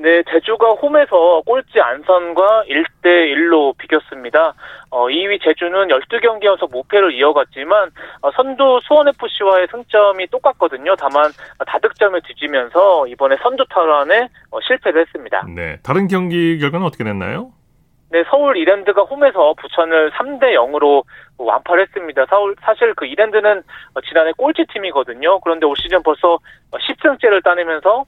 네, 0.00 0.22
제주가 0.30 0.70
홈에서 0.74 1.42
꼴찌 1.44 1.80
안산과 1.80 2.64
1대1로 2.68 3.76
비겼습니다. 3.78 4.54
어, 4.90 5.06
2위 5.06 5.42
제주는 5.42 5.72
12경기 5.88 6.44
연속 6.44 6.70
무패를 6.70 7.12
이어갔지만 7.14 7.90
어, 8.22 8.30
선두 8.30 8.78
수원FC와의 8.84 9.66
승점이 9.72 10.28
똑같거든요. 10.28 10.94
다만 10.96 11.32
다득점을 11.66 12.20
뒤지면서 12.22 13.08
이번에 13.08 13.36
선두 13.42 13.64
탈환에 13.68 14.28
어, 14.52 14.60
실패를 14.60 15.00
했습니다. 15.00 15.44
네. 15.52 15.78
다른 15.82 16.06
경기 16.06 16.60
결과는 16.60 16.86
어떻게 16.86 17.02
됐나요? 17.02 17.50
네, 18.10 18.22
서울 18.30 18.56
이랜드가 18.56 19.02
홈에서 19.02 19.54
부천을 19.54 20.12
3대 20.12 20.54
0으로 20.54 21.02
완파를 21.38 21.82
했습니다. 21.82 22.24
서울, 22.30 22.54
사실 22.60 22.94
그 22.94 23.04
이랜드는 23.04 23.62
어, 23.94 24.00
지난해 24.02 24.30
꼴찌 24.36 24.64
팀이거든요. 24.72 25.40
그런데 25.40 25.66
올 25.66 25.74
시즌 25.76 26.04
벌써 26.04 26.38
10승째를 26.70 27.42
따내면서 27.42 28.04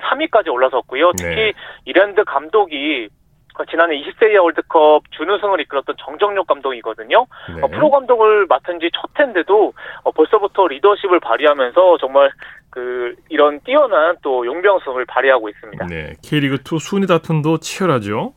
3위까지 0.00 0.52
올라섰고요. 0.52 1.12
특히 1.16 1.34
네. 1.34 1.52
이랜드 1.84 2.24
감독이 2.24 3.08
그 3.54 3.66
지난해 3.66 3.96
20세 4.00 4.30
이하 4.32 4.42
월드컵 4.42 5.02
준우승을 5.10 5.60
이끌었던 5.62 5.96
정정용 5.98 6.44
감독이거든요. 6.46 7.26
네. 7.54 7.60
어, 7.62 7.66
프로 7.66 7.90
감독을 7.90 8.46
맡은 8.46 8.78
지 8.78 8.88
첫 8.94 9.10
해인데도 9.18 9.72
어, 10.04 10.10
벌써부터 10.12 10.68
리더십을 10.68 11.18
발휘하면서 11.20 11.98
정말 11.98 12.30
그 12.70 13.14
이런 13.28 13.60
뛰어난 13.60 14.16
또 14.22 14.46
용병성을 14.46 15.04
발휘하고 15.06 15.48
있습니다. 15.48 15.86
네. 15.86 16.12
K리그 16.22 16.58
2 16.72 16.78
순위 16.78 17.06
다툼도 17.06 17.58
치열하죠. 17.58 18.34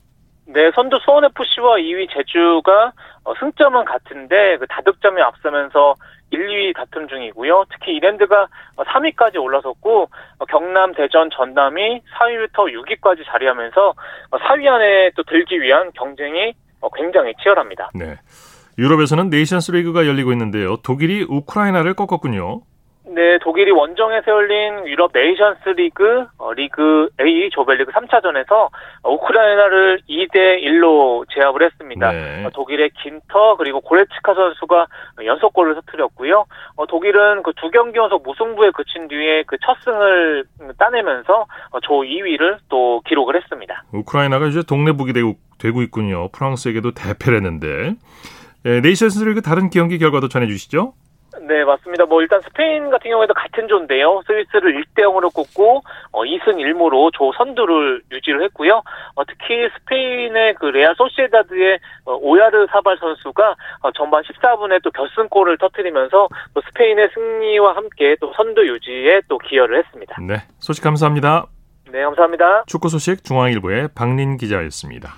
네, 0.47 0.71
선두 0.75 0.97
수원FC와 0.99 1.77
2위 1.77 2.09
제주가 2.11 2.91
어, 3.23 3.33
승점은 3.39 3.85
같은데 3.85 4.57
그 4.57 4.65
다득점에 4.67 5.21
앞서면서 5.21 5.95
1, 6.31 6.47
2위 6.47 6.75
다툼 6.75 7.07
중이고요. 7.07 7.65
특히 7.71 7.93
이랜드가 7.93 8.47
어, 8.75 8.83
3위까지 8.83 9.41
올라섰고 9.41 10.09
어, 10.39 10.45
경남, 10.45 10.93
대전, 10.93 11.29
전남이 11.29 12.01
4위부터 12.01 12.73
6위까지 12.73 13.25
자리하면서 13.25 13.89
어, 13.89 14.37
4위 14.37 14.67
안에 14.67 15.11
또 15.15 15.23
들기 15.23 15.61
위한 15.61 15.91
경쟁이 15.93 16.53
어, 16.79 16.89
굉장히 16.89 17.33
치열합니다. 17.41 17.91
네. 17.93 18.15
유럽에서는 18.77 19.29
네이션스 19.29 19.71
리그가 19.71 20.07
열리고 20.07 20.31
있는데요. 20.31 20.77
독일이 20.77 21.25
우크라이나를 21.27 21.93
꺾었군요. 21.93 22.61
네, 23.13 23.37
독일이 23.39 23.71
원정에서 23.71 24.31
열린 24.31 24.87
유럽 24.87 25.11
네이션스 25.13 25.69
리그 25.69 26.25
어, 26.37 26.53
리그 26.53 27.09
A 27.19 27.49
조별리그 27.49 27.91
3차전에서 27.91 28.69
우크라이나를 29.03 30.01
2대 30.09 30.61
1로 30.63 31.25
제압을 31.33 31.63
했습니다. 31.63 32.11
네. 32.11 32.45
어, 32.45 32.49
독일의 32.51 32.91
긴터 33.03 33.57
그리고 33.57 33.81
고레츠카 33.81 34.33
선수가 34.33 34.87
연속골을 35.25 35.75
터뜨렸고요. 35.75 36.45
어, 36.77 36.85
독일은 36.87 37.43
그 37.43 37.51
두 37.61 37.69
경기 37.69 37.97
연속 37.99 38.23
무승부에 38.23 38.71
그친 38.71 39.07
뒤에 39.07 39.43
그 39.43 39.57
첫 39.63 39.77
승을 39.83 40.45
따내면서 40.79 41.45
어, 41.71 41.79
조 41.81 42.01
2위를 42.01 42.57
또 42.69 43.01
기록을 43.07 43.35
했습니다. 43.35 43.83
우크라이나가 43.93 44.47
이제 44.47 44.63
동네북이 44.63 45.13
되고, 45.13 45.35
되고 45.59 45.81
있군요. 45.83 46.29
프랑스에게도 46.29 46.91
대패를 46.93 47.37
했는데. 47.37 47.93
예, 48.65 48.79
네이션스 48.79 49.23
리그 49.25 49.41
다른 49.41 49.69
경기 49.69 49.97
결과도 49.99 50.27
전해 50.29 50.47
주시죠. 50.47 50.93
네, 51.39 51.63
맞습니다. 51.63 52.05
뭐 52.05 52.21
일단 52.21 52.41
스페인 52.41 52.89
같은 52.89 53.09
경우에도 53.09 53.33
같은 53.33 53.67
조인데요. 53.67 54.21
스위스를 54.27 54.81
1대 54.81 55.03
0으로 55.03 55.33
꺾고 55.33 55.81
어, 56.11 56.23
2승 56.23 56.55
1무로 56.57 57.13
조 57.13 57.31
선두를 57.37 58.01
유지를 58.11 58.43
했고요. 58.43 58.81
어, 59.15 59.25
특히 59.25 59.69
스페인의 59.77 60.55
그 60.55 60.65
레알 60.65 60.93
소시에다드의 60.95 61.79
어, 62.05 62.15
오야르사발 62.15 62.97
선수가 62.97 63.55
어, 63.81 63.91
전반 63.91 64.23
14분에 64.23 64.83
또 64.83 64.91
결승골을 64.91 65.57
터뜨리면서 65.57 66.27
또 66.53 66.61
스페인의 66.67 67.09
승리와 67.13 67.75
함께 67.75 68.15
또 68.19 68.33
선두 68.35 68.67
유지에 68.67 69.21
또 69.29 69.37
기여를 69.37 69.79
했습니다. 69.79 70.17
네. 70.21 70.35
소식 70.59 70.83
감사합니다. 70.83 71.45
네, 71.91 72.03
감사합니다. 72.03 72.63
축구 72.67 72.89
소식 72.89 73.23
중앙일보의 73.23 73.89
박린 73.95 74.37
기자였습니다. 74.37 75.13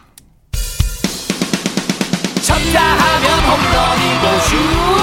쳤다 2.41 2.79
하면 2.81 3.25
홈런이고 3.47 4.39
슛 4.41 5.02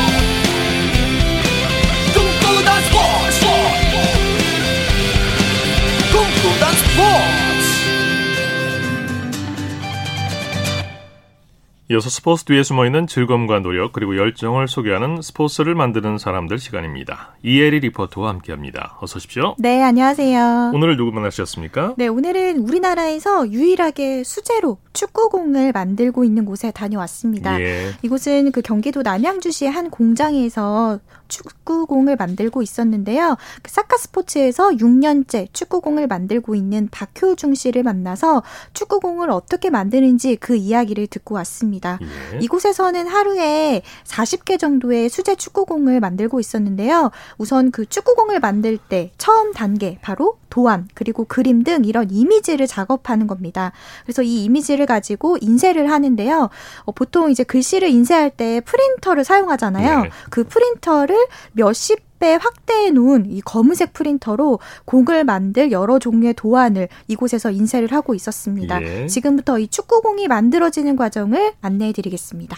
이어서 11.91 12.09
스포츠 12.09 12.45
뒤에 12.45 12.63
숨어있는 12.63 13.05
즐거움과 13.07 13.59
노력 13.59 13.91
그리고 13.91 14.15
열정을 14.15 14.69
소개하는 14.69 15.21
스포츠를 15.21 15.75
만드는 15.75 16.19
사람들 16.19 16.57
시간입니다. 16.57 17.35
이혜리 17.43 17.81
리포터와 17.81 18.29
함께합니다. 18.29 18.97
어서 19.01 19.17
오십시오. 19.17 19.55
네, 19.59 19.83
안녕하세요. 19.83 20.71
오늘 20.73 20.95
누구 20.95 21.11
만나셨습니까? 21.11 21.95
네, 21.97 22.07
오늘은 22.07 22.59
우리나라에서 22.59 23.49
유일하게 23.49 24.23
수제로 24.23 24.77
축구공을 24.93 25.73
만들고 25.73 26.23
있는 26.23 26.45
곳에 26.45 26.71
다녀왔습니다. 26.71 27.59
예. 27.59 27.91
이곳은 28.03 28.53
그 28.53 28.61
경기도 28.61 29.01
남양주시의 29.01 29.69
한 29.69 29.89
공장에서 29.89 30.97
축구공을 31.31 32.17
만들고 32.17 32.61
있었는데요. 32.61 33.37
그 33.63 33.71
사카 33.71 33.97
스포츠에서 33.97 34.69
6년째 34.69 35.47
축구공을 35.53 36.07
만들고 36.07 36.53
있는 36.53 36.89
박효중 36.91 37.55
씨를 37.55 37.83
만나서 37.83 38.43
축구공을 38.73 39.31
어떻게 39.31 39.69
만드는지 39.69 40.35
그 40.35 40.55
이야기를 40.55 41.07
듣고 41.07 41.35
왔습니다. 41.35 41.97
예. 42.01 42.39
이곳에서는 42.41 43.07
하루에 43.07 43.81
40개 44.03 44.59
정도의 44.59 45.09
수제 45.09 45.35
축구공을 45.35 45.99
만들고 46.01 46.39
있었는데요. 46.39 47.11
우선 47.37 47.71
그 47.71 47.85
축구공을 47.85 48.39
만들 48.39 48.77
때 48.77 49.11
처음 49.17 49.53
단계 49.53 49.97
바로 50.01 50.37
도안 50.51 50.87
그리고 50.93 51.25
그림 51.25 51.63
등 51.63 51.83
이런 51.85 52.11
이미지를 52.11 52.67
작업하는 52.67 53.25
겁니다. 53.25 53.71
그래서 54.03 54.21
이 54.21 54.43
이미지를 54.43 54.85
가지고 54.85 55.37
인쇄를 55.41 55.89
하는데요. 55.89 56.49
어, 56.83 56.91
보통 56.91 57.31
이제 57.31 57.43
글씨를 57.43 57.89
인쇄할 57.89 58.29
때 58.29 58.61
프린터를 58.65 59.23
사용하잖아요. 59.23 60.01
네. 60.01 60.09
그 60.29 60.43
프린터를 60.43 61.20
몇십 61.53 62.11
배 62.21 62.35
확대해 62.35 62.91
놓은 62.91 63.25
이 63.31 63.41
검은색 63.41 63.93
프린터로 63.93 64.59
공을 64.85 65.23
만들 65.23 65.71
여러 65.71 65.97
종류의 65.97 66.35
도안을 66.35 66.87
이곳에서 67.07 67.49
인쇄를 67.49 67.91
하고 67.93 68.13
있었습니다. 68.13 68.79
예. 68.83 69.07
지금부터 69.07 69.57
이 69.57 69.67
축구공이 69.67 70.27
만들어지는 70.27 70.95
과정을 70.95 71.53
안내해 71.61 71.91
드리겠습니다. 71.93 72.55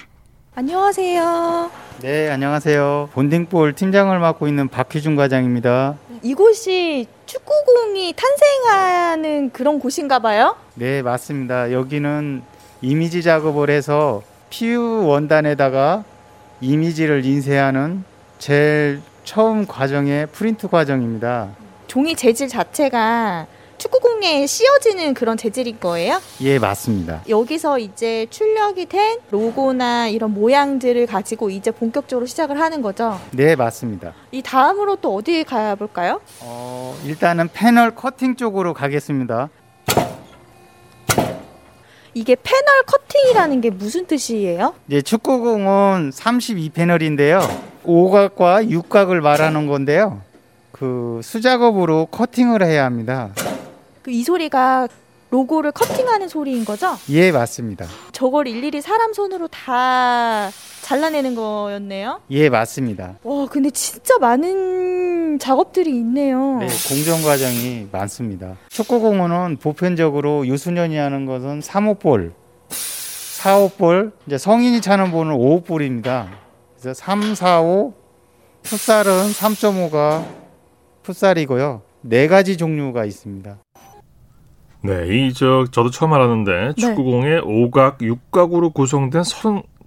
안녕하세요. 0.55 1.71
네, 2.01 2.29
안녕하세요. 2.29 3.09
본딩볼 3.13 3.73
팀장을 3.73 4.19
맡고 4.19 4.47
있는 4.49 4.67
박희준 4.67 5.15
과장입니다. 5.15 5.95
이곳이 6.21 7.07
축구공이 7.25 8.13
탄생하는 8.15 9.49
그런 9.51 9.79
곳인가 9.79 10.19
봐요? 10.19 10.57
네, 10.75 11.01
맞습니다. 11.01 11.71
여기는 11.71 12.41
이미지 12.81 13.23
작업을 13.23 13.69
해서 13.69 14.21
PU 14.49 15.05
원단에다가 15.07 16.03
이미지를 16.61 17.25
인쇄하는 17.25 18.03
제일 18.43 19.01
처음 19.23 19.65
과정의 19.65 20.27
프린트 20.27 20.67
과정입니다. 20.67 21.47
종이 21.87 22.13
재질 22.13 22.49
자체가 22.49 23.47
축구공에 23.77 24.45
씌워지는 24.45 25.13
그런 25.13 25.37
재질인 25.37 25.79
거예요? 25.79 26.21
예, 26.41 26.59
맞습니다. 26.59 27.21
여기서 27.29 27.79
이제 27.79 28.27
출력이 28.29 28.87
된 28.87 29.19
로고나 29.31 30.09
이런 30.09 30.33
모양들을 30.33 31.07
가지고 31.07 31.51
이제 31.51 31.71
본격적으로 31.71 32.25
시작을 32.25 32.59
하는 32.59 32.81
거죠. 32.81 33.17
네, 33.31 33.55
맞습니다. 33.55 34.11
이 34.33 34.41
다음으로 34.41 34.97
또 34.97 35.15
어디 35.15 35.45
가볼까요? 35.45 36.19
어, 36.41 36.97
일단은 37.05 37.47
패널 37.53 37.95
커팅 37.95 38.35
쪽으로 38.35 38.73
가겠습니다. 38.73 39.51
이게 42.13 42.35
패널 42.41 42.83
커팅이라는 42.85 43.61
게 43.61 43.69
무슨 43.69 44.05
뜻이에요? 44.05 44.75
이제 44.87 45.01
축구공은 45.01 46.11
32패널인데요. 46.11 47.41
5각과 47.85 48.69
6각을 48.69 49.19
말하는 49.21 49.67
건데요. 49.67 50.21
그 50.71 51.19
수작업으로 51.23 52.07
커팅을 52.11 52.63
해야 52.63 52.85
합니다. 52.85 53.31
그 54.03 54.11
이 54.11 54.23
소리가 54.23 54.87
로고를 55.31 55.71
커팅하는 55.71 56.27
소리인 56.27 56.65
거죠? 56.65 56.95
예, 57.09 57.31
맞습니다. 57.31 57.87
저걸 58.11 58.47
일일이 58.47 58.81
사람 58.81 59.13
손으로 59.13 59.47
다 59.47 60.51
잘라내는 60.83 61.33
거였네요. 61.33 62.21
예, 62.29 62.49
맞습니다. 62.49 63.15
와, 63.23 63.47
근데 63.49 63.69
진짜 63.71 64.17
많은 64.19 65.39
작업들이 65.39 65.89
있네요. 65.91 66.57
네, 66.59 66.67
공정 66.89 67.23
과정이 67.23 67.87
많습니다. 67.91 68.57
축구공은 68.69 69.57
보편적으로 69.57 70.45
유소년이 70.45 70.97
하는 70.97 71.25
것은 71.25 71.61
3호볼, 71.61 72.33
4호볼, 72.69 74.11
이제 74.27 74.37
성인이 74.37 74.81
차는 74.81 75.11
볼은 75.11 75.31
5호볼입니다. 75.37 76.27
그래서 76.79 76.93
3, 76.93 77.33
4, 77.33 77.61
5, 77.61 77.93
풋살은 78.63 79.11
3.5가 79.31 80.25
풋살이고요. 81.03 81.81
네 82.01 82.27
가지 82.27 82.57
종류가 82.57 83.05
있습니다. 83.05 83.57
네, 84.85 85.07
이 85.07 85.33
저 85.33 85.65
저도 85.71 85.89
처음 85.91 86.11
알았는데 86.11 86.73
축구공에 86.75 87.39
오각, 87.45 88.01
육각으로 88.01 88.71
구성된 88.71 89.23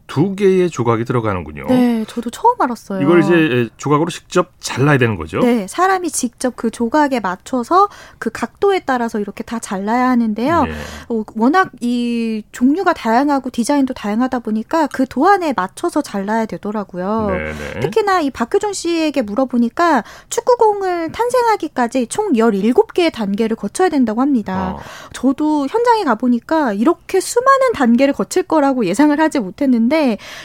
32개의 0.06 0.70
조각이 0.70 1.04
들어가는군요. 1.04 1.66
네, 1.68 2.04
저도 2.08 2.30
처음 2.30 2.60
알았어요. 2.60 3.02
이걸 3.02 3.20
이제 3.20 3.68
조각으로 3.76 4.10
직접 4.10 4.52
잘라야 4.60 4.98
되는 4.98 5.16
거죠? 5.16 5.40
네, 5.40 5.66
사람이 5.68 6.10
직접 6.10 6.54
그 6.56 6.70
조각에 6.70 7.20
맞춰서 7.20 7.88
그 8.18 8.30
각도에 8.30 8.80
따라서 8.80 9.20
이렇게 9.20 9.42
다 9.42 9.58
잘라야 9.58 10.08
하는데요. 10.08 10.64
예. 10.68 10.72
어, 11.08 11.24
워낙 11.34 11.70
이 11.80 12.42
종류가 12.52 12.92
다양하고 12.92 13.50
디자인도 13.50 13.94
다양하다 13.94 14.40
보니까 14.40 14.86
그 14.88 15.06
도안에 15.06 15.54
맞춰서 15.56 16.02
잘라야 16.02 16.46
되더라고요. 16.46 17.28
네 17.30 17.52
네. 17.74 17.80
특히나 17.80 18.20
이 18.20 18.30
박효준 18.30 18.72
씨에게 18.72 19.22
물어보니까 19.22 20.04
축구공을 20.30 21.12
탄생하기까지 21.12 22.06
총 22.08 22.32
17개의 22.32 23.12
단계를 23.12 23.56
거쳐야 23.56 23.88
된다고 23.88 24.20
합니다. 24.20 24.74
어, 24.76 24.80
저도 25.12 25.66
현장에 25.68 26.04
가보니까 26.04 26.72
이렇게 26.72 27.20
수많은 27.20 27.72
단계를 27.74 28.14
거칠 28.14 28.42
거라고 28.44 28.86
예상을 28.86 29.18
하지 29.18 29.40
못했는데 29.40 29.95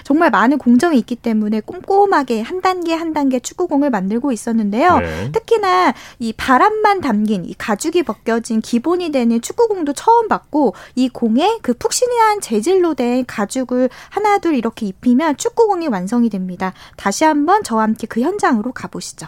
정말 0.03 0.29
많은 0.29 0.57
공정이 0.57 0.97
있기 0.99 1.15
때문에 1.15 1.61
꼼꼼하게 1.61 2.41
한 2.41 2.61
단계 2.61 2.93
한 2.93 3.13
단계 3.13 3.39
축구공을 3.39 3.89
만들고 3.89 4.31
있었는데요. 4.31 4.99
네. 4.99 5.31
특히나 5.31 5.93
이 6.19 6.33
바람만 6.33 7.01
담긴 7.01 7.45
이 7.45 7.53
가죽이 7.57 8.03
벗겨진 8.03 8.61
기본이 8.61 9.11
되는 9.11 9.41
축구공도 9.41 9.93
처음 9.93 10.27
봤고 10.27 10.73
이 10.95 11.09
공에 11.09 11.59
그 11.61 11.73
푹신한 11.73 12.41
재질로 12.41 12.93
된 12.93 13.25
가죽을 13.25 13.89
하나 14.09 14.37
둘 14.37 14.55
이렇게 14.55 14.85
입히면 14.85 15.37
축구공이 15.37 15.87
완성이 15.87 16.29
됩니다. 16.29 16.73
다시 16.97 17.23
한번 17.23 17.63
저와 17.63 17.83
함께 17.83 18.07
그 18.07 18.21
현장으로 18.21 18.71
가보시죠. 18.71 19.27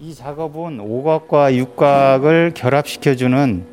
이 0.00 0.14
작업은 0.14 0.78
5각과 0.78 1.66
6각을 1.76 2.54
결합시켜주는 2.54 3.66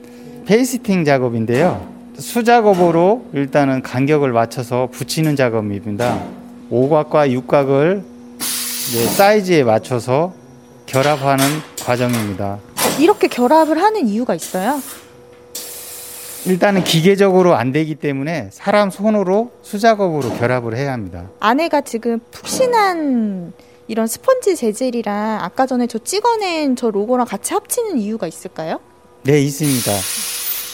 페이스팅 0.46 1.06
작업인데요. 1.06 1.95
수작업으로 2.18 3.26
일단은 3.34 3.82
간격을 3.82 4.32
맞춰서 4.32 4.88
붙이는 4.92 5.36
작업입니다. 5.36 6.24
5각과 6.72 7.30
6각을 7.46 8.04
사이즈에 9.16 9.64
맞춰서 9.64 10.34
결합하는 10.86 11.44
과정입니다. 11.84 12.60
이렇게 13.00 13.28
결합을 13.28 13.82
하는 13.82 14.08
이유가 14.08 14.36
있어요? 14.36 14.80
일단은 16.46 16.84
기계적으로 16.84 17.56
안 17.56 17.72
되기 17.72 17.96
때문에 17.96 18.50
사람 18.52 18.92
손으로 18.92 19.52
수작업으로 19.64 20.36
결합을 20.38 20.76
해야 20.76 20.94
합니다. 20.94 21.26
안에가 21.40 21.82
지금 21.82 22.20
푹신한 22.32 23.52
이런 23.88 24.08
스펀지 24.08 24.56
재질이랑 24.56 25.40
아까 25.42 25.66
전에 25.66 25.88
저 25.88 25.98
찍어낸 25.98 26.76
저 26.76 26.92
로고랑 26.92 27.26
같이 27.26 27.54
합치는 27.54 27.98
이유가 27.98 28.28
있을까요? 28.28 28.80
네, 29.24 29.42
있습니다. 29.42 29.92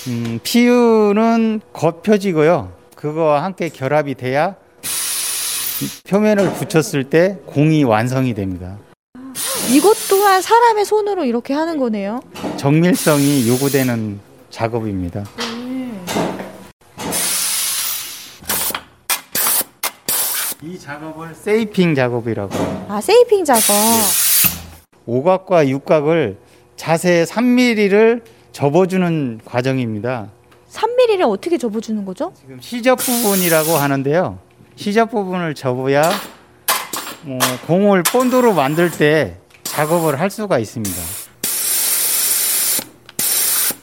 음, 0.08 0.40
PU는 0.44 1.62
겉표지고요. 1.74 2.72
그거와 2.96 3.44
함께 3.44 3.70
결합이 3.70 4.16
돼야 4.16 4.56
표면을 6.08 6.52
붙였을 6.54 7.04
때 7.06 7.38
공이 7.46 7.84
완성이 7.84 8.34
됩니다. 8.34 8.78
이것 9.72 9.96
또한 10.10 10.42
사람의 10.42 10.86
손으로 10.86 11.26
이렇게 11.26 11.54
하는 11.54 11.78
거네요. 11.78 12.22
정밀성이 12.58 13.48
요구되는 13.48 14.20
작업입니다. 14.50 15.24
이 20.64 20.78
작업을 20.78 21.34
세이핑 21.34 21.96
작업이라고 21.96 22.54
해요. 22.54 22.86
아, 22.90 23.02
세이핑 23.02 23.46
작업. 23.46 23.64
오각과 25.08 25.68
육각을 25.68 26.38
자세 26.76 27.24
3mm를 27.28 28.22
접어주는 28.62 29.42
과정입니다. 29.44 30.30
3mm를 30.70 31.28
어떻게 31.28 31.58
접어주는 31.58 32.06
거죠? 32.06 32.32
지금 32.40 32.62
시접 32.62 32.96
부분이라고 32.98 33.72
하는데요. 33.72 34.38
시접 34.76 35.10
부분을 35.10 35.56
접어야 35.56 36.04
뭐 37.24 37.40
공을 37.66 38.04
본드로 38.04 38.54
만들 38.54 38.92
때 38.92 39.38
작업을 39.64 40.20
할 40.20 40.30
수가 40.30 40.60
있습니다. 40.60 40.96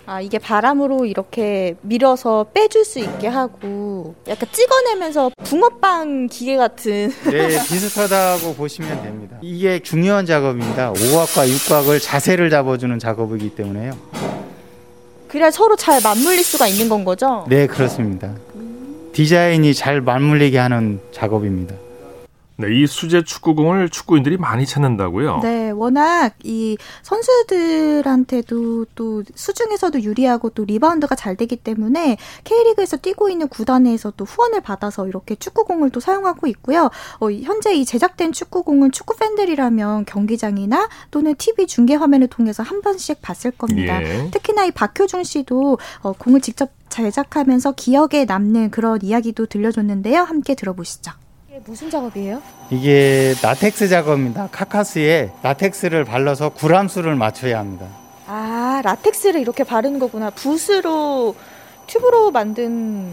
아, 0.07 0.21
이게 0.21 0.39
바람으로 0.39 1.07
이렇게 1.07 1.75
밀어서 1.83 2.47
빼줄 2.55 2.85
수 2.85 3.01
있게 3.01 3.27
하고 3.27 4.15
약간 4.29 4.49
찍어내면서 4.53 5.33
붕어빵 5.43 6.29
기계 6.29 6.57
같은 6.57 7.13
네, 7.25 7.49
비슷하다고 7.49 8.55
보시면 8.55 9.03
됩니다. 9.03 9.39
이게 9.43 9.81
중요한 9.81 10.25
작업입니다. 10.25 10.91
오각과 10.93 11.49
육각을 11.49 11.99
자세를 11.99 12.49
잡아주는 12.49 12.97
작업이기 13.01 13.57
때문에요. 13.57 14.48
그래야 15.29 15.51
서로 15.51 15.77
잘 15.77 16.01
맞물릴 16.03 16.43
수가 16.43 16.67
있는 16.67 16.89
건 16.89 17.05
거죠? 17.05 17.45
네, 17.49 17.67
그렇습니다. 17.67 18.35
디자인이 19.13 19.75
잘 19.75 20.01
맞물리게 20.01 20.59
하는 20.59 21.01
작업입니다. 21.13 21.75
네, 22.61 22.67
이 22.75 22.89
수제 22.89 23.23
축구공을 23.23 23.89
축구인들이 23.89 24.37
많이 24.37 24.67
찾는다고요? 24.67 25.41
네, 25.45 25.71
워낙 25.71 26.35
이 26.43 26.77
선수들한테도 27.03 28.87
또 28.97 29.23
수중에서도 29.33 30.03
유리하고 30.03 30.51
또 30.51 30.65
리바운드가 30.65 31.15
잘 31.15 31.37
되기 31.37 31.55
때문에 31.55 32.17
K리그에서 32.43 32.97
뛰고 32.97 33.29
있는 33.29 33.47
구단에서 33.47 34.13
또 34.17 34.25
후원을 34.25 34.61
받아서 34.61 35.07
이렇게 35.07 35.37
축구공을 35.37 35.91
또 35.91 36.01
사용하고 36.01 36.49
있고요. 36.49 36.91
어, 37.21 37.31
현재 37.31 37.75
이 37.75 37.85
제작된 37.85 38.33
축구공은 38.33 38.91
축구 38.91 39.15
팬들이라면 39.17 40.07
경기장이나 40.07 40.89
또는 41.13 41.37
TV 41.37 41.69
중계 41.69 41.95
화면을 41.95 42.27
통해서 42.27 42.65
한 42.65 42.83
번씩 42.83 43.23
봤을 43.23 43.53
겁니다. 43.53 44.03
예. 44.03 44.31
특히나 44.33 44.65
이 44.65 44.73
박효준 44.73 45.23
씨도 45.23 45.79
어, 46.01 46.13
공을 46.13 46.41
직접 46.41 46.71
제작하면서 46.89 47.73
기억에 47.77 48.25
남는 48.27 48.73
그런 48.73 48.99
이야기도 49.01 49.47
들려줬는데요. 49.47 50.23
함께 50.23 50.57
들어보시죠. 50.57 51.13
무슨 51.67 51.91
작업이에요? 51.91 52.41
이게 52.71 53.35
라텍스 53.43 53.89
작업입니다. 53.89 54.49
카카스에 54.53 55.31
라텍스를 55.43 56.05
발라서 56.05 56.51
그람수를 56.51 57.15
맞춰야 57.15 57.59
합니다. 57.59 57.87
아, 58.27 58.81
라텍스를 58.85 59.41
이렇게 59.41 59.65
바르는 59.65 59.99
거구나. 59.99 60.31
붓으로 60.31 61.35
튜브로 61.87 62.31
만든 62.31 63.13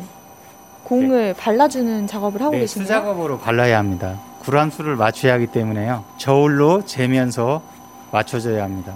공을 0.83 1.33
발라주는 1.37 2.07
작업을 2.07 2.41
하고 2.41 2.51
네, 2.51 2.59
계시네요. 2.59 2.85
수작업으로 2.85 3.39
발라야 3.39 3.77
합니다. 3.77 4.19
그람수를 4.43 4.95
맞춰야 4.95 5.33
하기 5.33 5.47
때문에요. 5.47 6.03
저울로 6.17 6.85
재면서 6.85 7.61
맞춰줘야 8.11 8.63
합니다. 8.63 8.93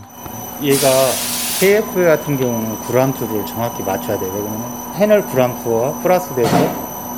얘가 0.61 0.87
KF 1.59 2.05
같은 2.05 2.37
경우는 2.37 2.79
그람수를 2.81 3.45
정확히 3.45 3.81
맞춰야 3.83 4.19
돼요. 4.19 4.31
왜냐면 4.33 4.95
패널 4.95 5.25
그람수와 5.25 6.01
플러스 6.01 6.33
되고 6.35 6.47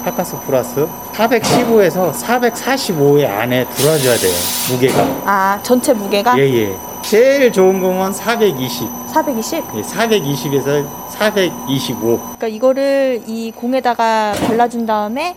카카스 0.04 0.36
플러스 0.46 0.88
415에서 1.14 2.12
445의 2.14 3.26
안에 3.28 3.66
들어줘야 3.70 4.16
돼요. 4.18 4.34
무게가. 4.72 5.02
아, 5.26 5.60
전체 5.64 5.94
무게가 5.94 6.38
예 6.40 6.44
예. 6.44 6.76
제일 7.04 7.52
좋은 7.52 7.80
공은 7.82 8.14
420. 8.14 8.88
420? 9.14 9.64
예, 9.76 9.82
420에서 9.82 10.86
425. 11.10 12.18
그러니까 12.20 12.48
이거를 12.48 13.22
이 13.28 13.52
공에다가 13.52 14.34
발라준 14.48 14.86
다음에 14.86 15.36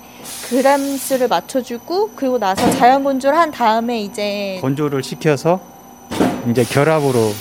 그램수를 0.48 1.29
맞춰주고 1.29 2.11
그리고 2.14 2.38
나서 2.38 2.70
자연 2.72 3.03
건조를 3.05 3.37
한 3.38 3.50
다음에 3.50 4.00
이제 4.00 4.59
건조를 4.61 5.03
시켜서 5.03 5.61
이제 6.50 6.64
결합으로 6.64 7.33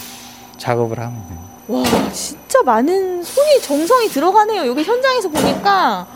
작업을 0.58 1.00
하면 1.00 1.14
돼요. 1.30 1.44
와 1.68 1.84
진짜 2.12 2.62
많은 2.64 3.24
손이 3.24 3.62
정성이 3.62 4.08
들어가네요. 4.08 4.66
여기 4.68 4.84
현장에서 4.84 5.30
보니까 5.30 6.08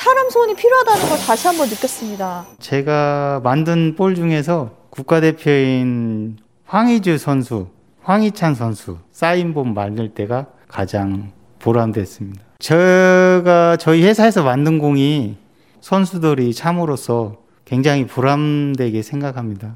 사람 0.00 0.30
손이 0.30 0.54
필요하다는 0.54 1.08
걸 1.08 1.18
다시 1.18 1.46
한번 1.46 1.68
느꼈습니다. 1.68 2.46
제가 2.58 3.40
만든 3.44 3.94
볼 3.94 4.14
중에서 4.14 4.70
국가대표인 4.88 6.38
황희주 6.64 7.18
선수, 7.18 7.68
황희찬 8.02 8.54
선수 8.54 8.96
사인본 9.12 9.74
만들 9.74 10.14
때가 10.14 10.46
가장 10.68 11.32
보람됐습니다. 11.58 12.40
제가 12.60 13.76
저희 13.78 14.02
회사에서 14.02 14.42
만든 14.42 14.78
공이 14.78 15.36
선수들이 15.82 16.54
참으로써 16.54 17.36
굉장히 17.66 18.06
보람되게 18.06 19.02
생각합니다. 19.02 19.74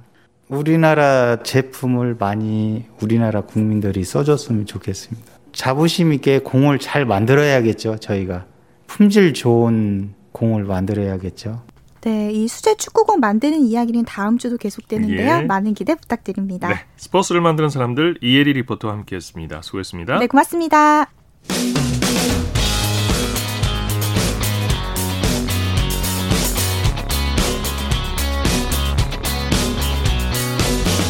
우리나라 0.49 1.43
제품을 1.43 2.17
많이 2.19 2.85
우리나라 3.03 3.43
국민들이 3.43 4.05
써줬으면 4.05 4.65
좋겠습니다. 4.65 5.33
자부심 5.53 6.13
있게 6.15 6.39
공을 6.39 6.79
잘 6.79 7.05
만들어야겠죠, 7.05 7.99
저희가. 7.99 8.47
품질 8.87 9.35
좋은 9.35 10.15
공을 10.33 10.65
만들어야겠죠. 10.65 11.63
네, 12.03 12.31
이 12.33 12.47
수제 12.49 12.77
축구공 12.77 13.21
만드는 13.21 13.61
이야기는 13.61 14.05
다음 14.05 14.37
주도 14.37 14.59
계속되는데요. 14.59 15.39
예. 15.39 15.43
많은 15.43 15.73
기대 15.73 15.95
부탁드립니다. 15.95 16.69
네, 16.69 16.75
스포츠를 16.97 17.41
만드는 17.41 17.71
사람들 17.71 18.19
이혜리 18.21 18.53
리포터와 18.53 18.93
함께했습니다. 18.95 19.63
수고했습니다. 19.63 20.19
네, 20.19 20.27
고맙습니다. 20.27 21.11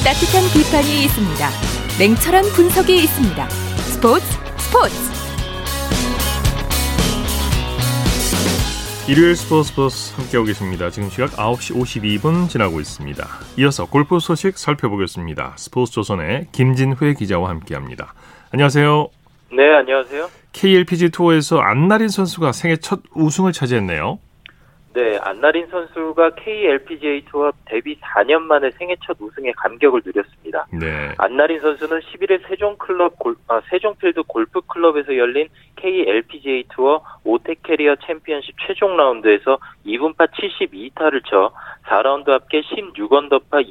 따뜻한 0.05 0.45
비판이 0.53 1.05
있습니다. 1.05 1.49
냉철한 1.99 2.45
분석이 2.55 2.95
있습니다. 2.95 3.49
스포츠 3.49 4.27
스포츠 4.59 5.04
일요일 9.07 9.37
스포츠 9.37 9.69
스포츠 9.69 10.15
함께하고 10.17 10.47
계십니다. 10.47 10.89
지금 10.89 11.11
시각 11.11 11.33
9시 11.33 11.77
52분 11.77 12.49
지나고 12.49 12.81
있습니다. 12.81 13.23
이어서 13.59 13.85
골프 13.85 14.19
소식 14.19 14.57
살펴보겠습니다. 14.57 15.53
스포츠 15.59 15.93
조선의 15.93 16.47
김진회 16.53 17.13
기자와 17.13 17.51
함께합니다. 17.51 18.15
안녕하세요. 18.51 19.09
네, 19.53 19.75
안녕하세요. 19.75 20.31
KLPG 20.53 21.11
투어에서 21.11 21.59
안나린 21.59 22.09
선수가 22.09 22.53
생애 22.53 22.77
첫 22.77 23.01
우승을 23.15 23.53
차지했네요. 23.53 24.21
네, 24.95 25.19
안나린 25.23 25.67
선수가 25.67 26.37
KLPGA 26.37 27.25
투어 27.25 27.51
데뷔 27.65 27.99
4년 27.99 28.43
만에 28.43 28.71
생애 28.71 28.95
첫 29.05 29.17
우승의 29.21 29.53
감격을 29.55 30.03
누렸습니다. 30.07 30.67
네. 30.71 31.13
안나린 31.19 31.59
선수는 31.59 31.99
11일 31.99 32.47
세종클럽 32.47 33.19
골, 33.19 33.35
아, 33.49 33.61
세종필드 33.71 34.23
골프 34.29 34.61
클럽에서 34.61 35.17
열린 35.17 35.49
KLPGA 35.75 36.67
투어 36.73 37.03
오테캐리어 37.25 37.97
챔피언십 38.07 38.55
최종 38.65 38.97
라운드에서 38.97 39.59
2분파 39.85 40.31
72타를 40.31 41.25
쳐 41.29 41.51
4라운드 41.87 42.29
합계 42.29 42.61
16언더파 42.61 43.67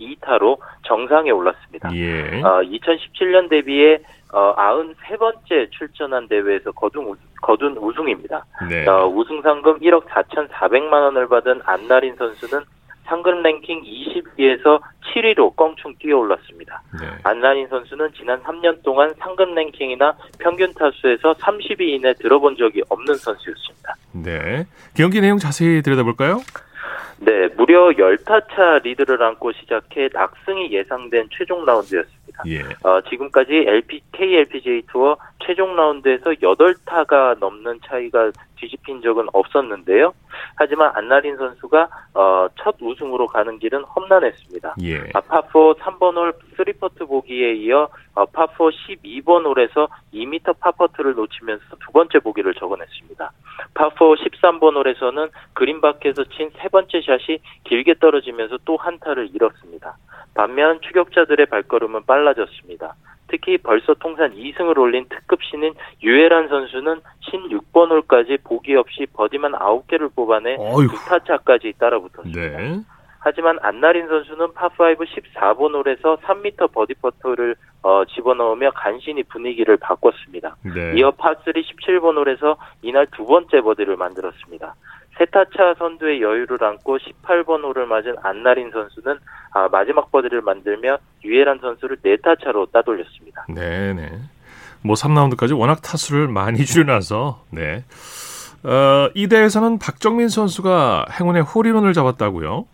272타로 0.00 0.58
정상에 0.86 1.32
올랐습니다. 1.32 1.94
예. 1.94 2.40
어, 2.40 2.62
2017년 2.62 3.50
데뷔에 3.50 3.98
어, 4.34 4.52
93번째 4.56 5.70
출전한 5.70 6.26
대회에서 6.26 6.72
거둔, 6.72 7.04
우승, 7.04 7.22
거둔 7.40 7.76
우승입니다. 7.76 8.44
네. 8.68 8.84
어, 8.88 9.06
우승 9.06 9.40
상금 9.42 9.78
1억 9.78 10.06
4,400만 10.06 10.92
원을 10.92 11.28
받은 11.28 11.60
안나린 11.64 12.16
선수는 12.16 12.60
상금 13.04 13.42
랭킹 13.42 13.82
20위에서 13.82 14.80
7위로 15.14 15.54
껑충 15.54 15.94
뛰어올랐습니다. 16.00 16.82
네. 17.00 17.08
안나린 17.22 17.68
선수는 17.68 18.08
지난 18.16 18.42
3년 18.42 18.82
동안 18.82 19.14
상금 19.18 19.54
랭킹이나 19.54 20.16
평균 20.40 20.72
타수에서 20.74 21.34
30위 21.34 21.82
이내 21.82 22.12
들어본 22.14 22.56
적이 22.56 22.82
없는 22.88 23.14
선수였습니다. 23.14 23.94
네. 24.12 24.66
경기 24.96 25.20
내용 25.20 25.38
자세히 25.38 25.80
들여다볼까요? 25.82 26.40
네, 27.18 27.48
무려 27.56 27.90
10타차 27.90 28.82
리드를 28.82 29.22
안고 29.22 29.52
시작해 29.52 30.08
낙승이 30.12 30.72
예상된 30.72 31.28
최종 31.30 31.64
라운드였습니다. 31.64 32.23
예. 32.46 32.60
어, 32.82 33.00
지금까지 33.08 33.52
LP, 33.52 34.00
KLPGA 34.12 34.82
투어 34.88 35.16
최종 35.44 35.76
라운드에서 35.76 36.30
8타가 36.30 37.38
넘는 37.38 37.80
차이가 37.86 38.30
뒤집힌 38.56 39.02
적은 39.02 39.26
없었는데요. 39.32 40.14
하지만 40.56 40.90
안나린 40.94 41.36
선수가 41.36 41.88
어, 42.14 42.48
첫 42.58 42.76
우승으로 42.80 43.26
가는 43.26 43.58
길은 43.58 43.84
험난했습니다. 43.84 44.76
예. 44.82 44.98
아, 45.14 45.20
파4 45.20 45.78
3번 45.78 46.16
홀 46.16 46.32
3퍼트 46.56 47.06
보기에 47.08 47.54
이어 47.54 47.88
어, 48.14 48.24
파4 48.26 48.72
12번 49.02 49.44
홀에서 49.44 49.88
2m 50.14 50.58
파 50.60 50.69
퍼트를 50.69 51.14
놓치면서 51.14 51.64
두 51.84 51.92
번째 51.92 52.18
보기를 52.20 52.54
적어냈습니다. 52.54 53.32
파4 53.74 54.16
13번 54.16 54.76
홀에서는 54.76 55.28
그린 55.52 55.80
밖에서 55.80 56.24
친 56.24 56.50
세 56.60 56.68
번째 56.68 57.00
샷이 57.02 57.38
길게 57.64 57.94
떨어지면서 58.00 58.58
또 58.64 58.76
한 58.76 58.98
타를 58.98 59.30
잃었습니다. 59.34 59.96
반면 60.34 60.80
추격자들의 60.82 61.46
발걸음은 61.46 62.04
빨라졌습니다. 62.06 62.94
특히 63.28 63.58
벌써 63.58 63.94
통산 63.94 64.34
2승을 64.34 64.78
올린 64.78 65.06
특급 65.08 65.42
신인 65.42 65.74
유해란 66.02 66.48
선수는 66.48 67.00
16번 67.32 67.90
홀까지 67.90 68.38
보기 68.44 68.74
없이 68.76 69.06
버디만 69.12 69.52
9개를 69.52 70.14
뽑아내 70.14 70.56
어휴. 70.58 70.88
두 70.88 70.96
타차까지 71.08 71.74
따라붙었습니다. 71.78 72.40
네. 72.40 72.80
하지만 73.20 73.58
안나린 73.62 74.06
선수는 74.06 74.48
파5 74.48 74.98
14번 74.98 75.72
홀에서 75.74 76.18
3m 76.18 76.72
버디 76.72 76.94
퍼터를 76.94 77.56
어, 77.82 78.04
집어넣으며 78.04 78.70
간신히 78.72 79.22
분위기를 79.22 79.78
바꿨습니다. 79.78 80.56
네. 80.62 80.92
이어 80.96 81.10
파3 81.12 81.54
17번 81.54 82.16
홀에서 82.18 82.58
이날 82.82 83.06
두 83.16 83.24
번째 83.24 83.62
버디를 83.62 83.96
만들었습니다. 83.96 84.74
세타차 85.18 85.74
선두의 85.78 86.20
여유를 86.22 86.62
안고 86.62 86.98
18번 86.98 87.62
홀을 87.62 87.86
맞은 87.86 88.16
안나린 88.22 88.70
선수는 88.70 89.18
아, 89.52 89.68
마지막 89.70 90.10
버디를 90.10 90.42
만들며 90.42 90.98
유에란 91.24 91.58
선수를 91.60 91.98
네타차로 92.02 92.66
따돌렸습니다. 92.66 93.46
네네. 93.48 94.10
뭐 94.82 94.94
3라운드까지 94.94 95.58
워낙 95.58 95.80
타수를 95.82 96.28
많이 96.28 96.64
줄여놔서 96.66 97.44
네. 97.50 97.84
어, 98.64 99.10
이 99.14 99.28
대회에서는 99.28 99.78
박정민 99.78 100.28
선수가 100.28 101.06
행운의 101.20 101.42
홀인원을 101.42 101.92
잡았다고요? 101.92 102.66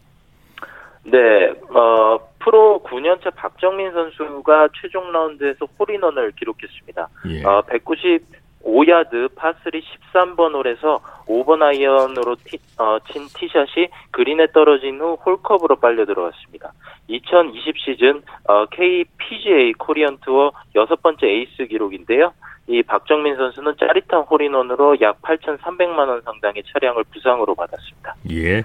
네, 1.05 1.53
어, 1.71 2.19
프로 2.39 2.83
9년차 2.85 3.35
박정민 3.35 3.91
선수가 3.93 4.69
최종 4.81 5.13
라운드에서 5.13 5.67
홀인원을 5.79 6.33
기록했습니다. 6.33 7.09
예. 7.29 7.45
어, 7.45 7.63
190 7.63 8.40
5야드 8.65 9.35
파3 9.35 9.83
13번 10.13 10.55
홀에서 10.55 11.01
5번 11.27 11.63
아이언으로 11.63 12.37
티, 12.45 12.59
어, 12.79 12.99
친 13.11 13.27
티샷이 13.27 13.89
그린에 14.11 14.49
떨어진 14.53 15.01
후 15.01 15.15
홀컵으로 15.25 15.77
빨려 15.77 16.05
들어갔습니다. 16.05 16.73
2020 17.09 17.79
시즌 17.79 18.23
어, 18.45 18.67
KPGA 18.67 19.73
코리안 19.75 20.19
투어 20.19 20.53
여섯 20.75 21.03
번째 21.03 21.27
에이스 21.27 21.67
기록인데요. 21.69 22.33
이 22.69 22.83
박정민 22.83 23.37
선수는 23.37 23.75
짜릿한 23.79 24.23
홀인원으로 24.23 25.01
약 25.01 25.21
8,300만 25.23 26.09
원 26.09 26.23
상당의 26.23 26.63
차량을 26.73 27.05
부상으로 27.05 27.55
받았습니다. 27.55 28.15
예. 28.31 28.63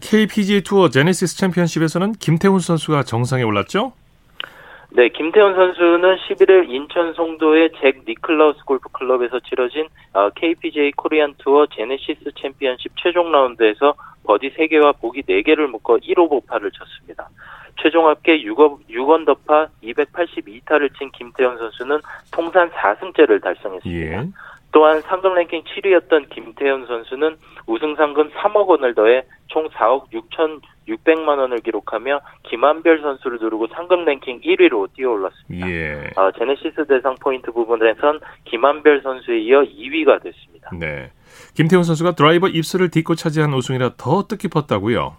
KPGA 0.00 0.62
투어 0.62 0.88
제네시스 0.88 1.36
챔피언십에서는 1.36 2.12
김태훈 2.14 2.58
선수가 2.58 3.04
정상에 3.04 3.42
올랐죠? 3.42 3.92
네, 4.90 5.08
김태훈 5.08 5.54
선수는 5.54 6.16
11일 6.16 6.70
인천 6.70 7.12
송도의 7.14 7.70
잭 7.80 8.04
니클라우스 8.06 8.64
골프 8.64 8.88
클럽에서 8.90 9.40
치러진 9.40 9.88
어, 10.12 10.30
KPGA 10.30 10.92
코리안 10.92 11.34
투어 11.38 11.66
제네시스 11.66 12.30
챔피언십 12.40 12.92
최종 12.96 13.32
라운드에서 13.32 13.94
버디 14.24 14.54
3개와 14.54 14.98
보기 15.00 15.22
4개를 15.22 15.66
묶어 15.66 15.96
1오버파를 15.96 16.70
쳤습니다. 16.70 17.28
최종 17.82 18.08
합계 18.08 18.42
6원, 18.42 18.78
6언더파 18.88 19.68
282타를 19.82 20.96
친 20.96 21.10
김태훈 21.12 21.58
선수는 21.58 21.98
통산 22.32 22.70
4승째를 22.70 23.42
달성했습니다. 23.42 24.22
예. 24.22 24.26
또한 24.72 25.00
상금 25.02 25.34
랭킹 25.34 25.62
7위였던 25.62 26.28
김태훈 26.30 26.86
선수는 26.86 27.36
우승 27.66 27.94
상금 27.96 28.30
3억 28.30 28.66
원을 28.66 28.94
더해 28.94 29.22
총 29.48 29.68
4억 29.68 30.06
6,600만 30.88 31.38
원을 31.38 31.58
기록하며 31.60 32.20
김한별 32.48 33.00
선수를 33.00 33.38
누르고 33.40 33.68
상금 33.74 34.04
랭킹 34.04 34.40
1위로 34.40 34.88
뛰어올랐습니다. 34.94 35.70
예. 35.70 36.10
어, 36.16 36.30
제네시스 36.38 36.86
대상 36.86 37.14
포인트 37.20 37.50
부분에선 37.52 38.20
김한별 38.44 39.02
선수에 39.02 39.40
이어 39.40 39.62
2위가 39.62 40.22
됐습니다. 40.22 40.70
네. 40.78 41.10
김태훈 41.54 41.84
선수가 41.84 42.12
드라이버 42.12 42.48
입스를 42.48 42.90
딛고 42.90 43.14
차지한 43.14 43.52
우승이라 43.52 43.92
더 43.96 44.26
뜻깊었다고요. 44.26 45.16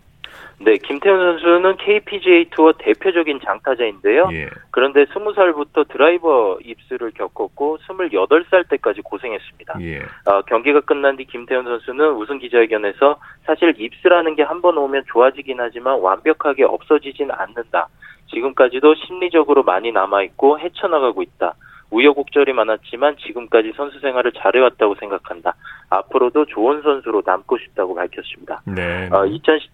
네, 0.59 0.75
김태훈 0.77 1.17
선수는 1.39 1.77
KPGA 1.77 2.49
투어 2.49 2.73
대표적인 2.73 3.39
장타자인데요. 3.45 4.29
예. 4.33 4.49
그런데 4.71 5.05
20살부터 5.05 5.87
드라이버 5.87 6.57
입스를 6.65 7.11
겪었고 7.11 7.77
28살 7.87 8.67
때까지 8.69 9.01
고생했습니다. 9.01 9.75
예. 9.81 9.99
어, 10.25 10.41
경기가 10.47 10.81
끝난 10.81 11.15
뒤 11.15 11.25
김태현 11.25 11.63
선수는 11.63 12.13
우승 12.13 12.39
기자회견에서 12.39 13.19
사실 13.45 13.75
입스라는 13.77 14.35
게 14.35 14.43
한 14.43 14.61
번 14.61 14.77
오면 14.77 15.03
좋아지긴 15.13 15.57
하지만 15.59 15.99
완벽하게 15.99 16.63
없어지진 16.63 17.29
않는다. 17.31 17.87
지금까지도 18.31 18.95
심리적으로 18.95 19.61
많이 19.63 19.91
남아있고 19.91 20.59
헤쳐나가고 20.59 21.21
있다. 21.21 21.53
우여곡절이 21.91 22.51
많았지만 22.53 23.15
지금까지 23.17 23.73
선수 23.77 23.99
생활을 23.99 24.31
잘해왔다고 24.33 24.95
생각한다. 24.95 25.53
앞으로도 25.89 26.45
좋은 26.47 26.81
선수로 26.81 27.21
남고 27.25 27.57
싶다고 27.59 27.95
밝혔습니다. 27.95 28.61
네. 28.65 29.07
어, 29.11 29.25
2010, 29.25 29.69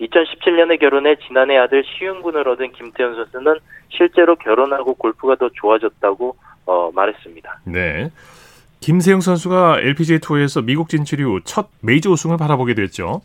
2017년에 0.00 0.80
결혼해 0.80 1.16
지난해 1.26 1.58
아들 1.58 1.84
시윤군을 1.84 2.48
얻은 2.48 2.72
김태현 2.72 3.14
선수는 3.14 3.56
실제로 3.90 4.36
결혼하고 4.36 4.94
골프가 4.94 5.34
더 5.36 5.48
좋아졌다고 5.52 6.36
어, 6.66 6.90
말했습니다. 6.94 7.60
네. 7.64 8.10
김세영 8.80 9.20
선수가 9.20 9.80
LPGA 9.80 10.20
투어에서 10.20 10.62
미국 10.62 10.88
진출 10.88 11.20
이후 11.20 11.40
첫 11.44 11.68
메이저 11.82 12.10
우승을 12.10 12.38
바라보게 12.38 12.74
됐죠. 12.74 13.20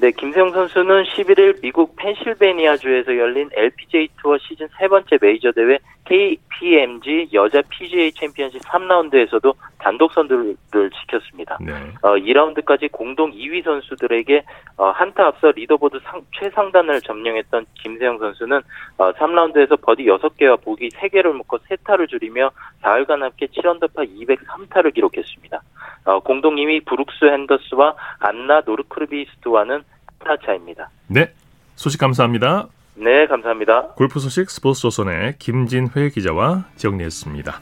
네, 0.00 0.10
김세영 0.12 0.50
선수는 0.50 1.04
11일 1.04 1.60
미국 1.60 1.96
펜실베니아주에서 1.96 3.16
열린 3.16 3.48
LPGA 3.52 4.08
투어 4.20 4.38
시즌 4.38 4.68
세 4.78 4.88
번째 4.88 5.18
메이저 5.20 5.50
대회 5.52 5.78
KPMG 6.04 7.30
여자 7.32 7.62
PGA 7.68 8.12
챔피언십 8.12 8.60
3라운드에서도 8.62 9.54
단독 9.78 10.12
선두를 10.12 10.56
지켰습니다. 11.00 11.58
네. 11.60 11.72
어, 12.02 12.16
2라운드까지 12.16 12.92
공동 12.92 13.32
2위 13.32 13.64
선수들에게 13.64 14.42
어, 14.76 14.90
한타 14.90 15.26
앞서 15.26 15.50
리더보드 15.50 15.98
상, 16.04 16.20
최상단을 16.38 17.00
점령했던 17.02 17.66
김세영 17.82 18.18
선수는 18.18 18.60
어, 18.98 19.12
3라운드에서 19.12 19.80
버디 19.80 20.04
6개와 20.04 20.62
보기 20.62 20.90
3개를 20.90 21.32
묶어 21.32 21.58
3타를 21.58 22.08
줄이며 22.08 22.50
4일간 22.82 23.20
합계 23.20 23.46
7언더파 23.46 24.08
203타를 24.08 24.94
기록했습니다. 24.94 25.62
어, 26.04 26.20
공동 26.20 26.56
2위 26.56 26.84
브룩 26.84 27.24
헨더슨과 27.24 27.94
안나 28.18 28.62
노르드크비스트와는 28.66 29.82
타 30.18 30.36
차입니다. 30.44 30.90
네. 31.08 31.32
소식 31.76 31.98
감사합니다. 31.98 32.68
네, 32.96 33.26
감사합니다. 33.26 33.94
골프 33.96 34.20
소식 34.20 34.50
스포츠 34.50 34.82
조선의 34.82 35.36
김진회 35.38 36.10
기자와 36.10 36.64
정리했습니다. 36.76 37.60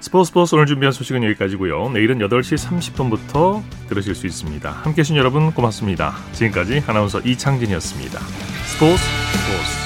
스포츠 0.00 0.28
스포츠 0.28 0.54
오늘 0.54 0.66
준비한 0.66 0.92
소식은 0.92 1.24
여기까지고요. 1.24 1.90
내일은 1.90 2.18
8시 2.18 2.68
30분부터 2.68 3.62
들으실 3.88 4.14
수 4.14 4.26
있습니다. 4.26 4.70
함께해 4.70 5.02
주신 5.02 5.16
여러분 5.16 5.50
고맙습니다. 5.52 6.12
지금까지 6.32 6.82
아나운서 6.86 7.20
이창진이었습니다. 7.20 8.18
스포츠 8.18 9.02
스포츠 9.02 9.85